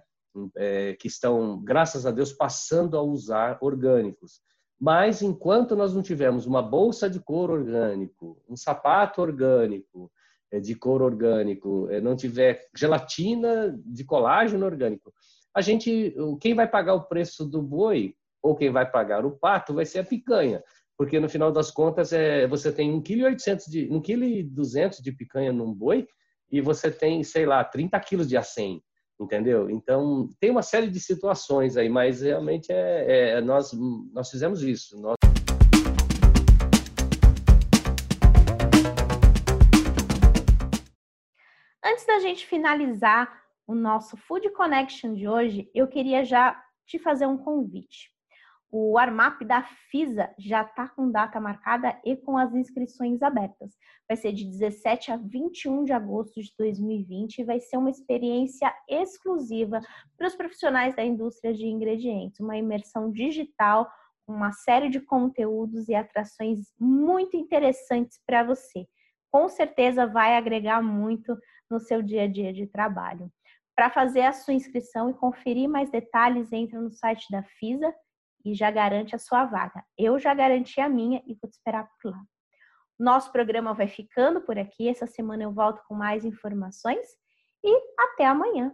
É, 0.55 0.95
que 0.95 1.09
estão, 1.09 1.61
graças 1.63 2.07
a 2.07 2.11
Deus, 2.11 2.33
passando 2.33 2.97
a 2.97 3.03
usar 3.03 3.59
orgânicos. 3.61 4.41
Mas 4.79 5.23
enquanto 5.23 5.75
nós 5.75 5.95
não 5.95 6.03
tivermos 6.03 6.47
uma 6.47 6.63
bolsa 6.63 7.09
de 7.09 7.19
couro 7.19 7.55
orgânico, 7.55 8.41
um 8.49 8.57
sapato 8.57 9.23
orgânico, 9.23 10.13
é, 10.53 10.61
de 10.61 10.75
couro 10.75 11.05
orgânico, 11.05 11.89
é, 11.91 12.01
não 12.01 12.15
tiver 12.15 12.69
gelatina 12.77 13.77
de 13.85 14.05
colágeno 14.05 14.67
orgânico, 14.67 15.13
a 15.55 15.63
gente, 15.63 16.15
quem 16.41 16.55
vai 16.55 16.69
pagar 16.69 16.95
o 16.95 17.09
preço 17.09 17.45
do 17.45 17.61
boi 17.61 18.15
ou 18.43 18.55
quem 18.55 18.71
vai 18.71 18.89
pagar 18.89 19.25
o 19.25 19.33
pato 19.33 19.75
vai 19.75 19.87
ser 19.87 20.01
a 20.01 20.05
picanha, 20.05 20.63
porque 20.97 21.21
no 21.21 21.29
final 21.29 21.53
das 21.53 21.71
contas 21.71 22.13
é, 22.13 22.47
você 22.47 22.73
tem 22.73 22.91
1,8 22.91 23.03
kg 23.03 23.71
de 23.71 23.89
1,2 23.89 24.91
kg 24.91 25.03
de 25.03 25.13
picanha 25.13 25.53
num 25.53 25.73
boi 25.73 26.07
e 26.51 26.61
você 26.61 26.91
tem, 26.91 27.23
sei 27.23 27.45
lá, 27.45 27.63
30 27.63 28.01
quilos 28.01 28.29
de 28.29 28.37
acém, 28.37 28.83
entendeu? 29.21 29.69
Então, 29.69 30.29
tem 30.41 30.51
uma 30.51 30.63
série 30.63 30.89
de 30.89 30.99
situações 30.99 31.77
aí, 31.77 31.89
mas 31.89 32.23
realmente 32.23 32.73
é, 32.73 33.33
é 33.33 33.41
nós, 33.43 33.73
nós 34.13 34.31
fizemos 34.31 34.63
isso. 34.63 34.99
Nós... 35.01 35.17
Antes 41.85 42.07
da 42.07 42.19
gente 42.21 42.47
finalizar 42.47 43.31
o 43.67 43.75
nosso 43.75 44.17
Food 44.17 44.49
Connection 44.53 45.15
de 45.15 45.29
hoje, 45.29 45.71
eu 45.75 45.87
queria 45.89 46.25
já 46.25 46.59
te 46.87 46.99
fazer 46.99 47.27
um 47.27 47.37
convite. 47.37 48.16
O 48.71 48.99
Armap 48.99 49.43
da 49.45 49.63
FISA 49.91 50.35
já 50.39 50.63
está 50.63 50.89
com 50.89 51.11
data 51.11 51.41
marcada 51.41 51.99
e 52.05 52.17
com 52.17 52.37
as 52.37 52.53
inscrições 52.53 53.23
abertas. 53.23 53.73
Vai 54.09 54.17
ser 54.17 54.33
de 54.33 54.45
17 54.45 55.13
a 55.13 55.17
21 55.17 55.85
de 55.85 55.93
agosto 55.93 56.41
de 56.41 56.53
2020 56.59 57.39
e 57.39 57.45
vai 57.45 57.61
ser 57.61 57.77
uma 57.77 57.91
experiência 57.91 58.75
exclusiva 58.89 59.81
para 60.19 60.27
os 60.27 60.35
profissionais 60.35 60.97
da 60.97 61.05
indústria 61.05 61.55
de 61.55 61.67
ingredientes, 61.67 62.41
uma 62.41 62.57
imersão 62.57 63.11
digital, 63.11 63.89
uma 64.27 64.51
série 64.53 64.89
de 64.89 65.01
conteúdos 65.01 65.89
e 65.89 65.95
atrações 65.95 66.73
muito 66.79 67.37
interessantes 67.37 68.21
para 68.27 68.43
você. 68.43 68.87
Com 69.31 69.49
certeza 69.49 70.07
vai 70.07 70.37
agregar 70.37 70.83
muito 70.83 71.39
no 71.71 71.79
seu 71.79 72.03
dia 72.03 72.25
a 72.25 72.27
dia 72.27 72.53
de 72.53 72.67
trabalho. 72.67 73.31
Para 73.77 73.91
fazer 73.91 74.23
a 74.23 74.33
sua 74.33 74.55
inscrição 74.55 75.11
e 75.11 75.15
conferir 75.15 75.69
mais 75.69 75.91
detalhes, 75.91 76.51
entra 76.51 76.81
no 76.81 76.91
site 76.91 77.27
da 77.31 77.43
FISA 77.43 77.95
e 78.47 78.55
já 78.55 78.71
garante 78.71 79.15
a 79.17 79.19
sua 79.19 79.45
vaga. 79.45 79.85
Eu 79.99 80.21
já 80.21 80.33
garanti 80.33 80.81
a 80.81 80.89
minha 80.89 81.21
e 81.27 81.35
vou 81.35 81.51
te 81.51 81.55
esperar 81.55 81.89
por 82.01 82.13
lá. 82.13 82.23
Nosso 82.97 83.33
programa 83.33 83.75
vai 83.75 83.89
ficando 83.89 84.41
por 84.41 84.57
aqui. 84.57 84.89
Essa 84.89 85.07
semana 85.07 85.43
eu 85.43 85.53
volto 85.53 85.83
com 85.89 85.95
mais 85.95 86.25
informações 86.25 87.05
e 87.65 87.77
até 87.99 88.25
amanhã. 88.25 88.73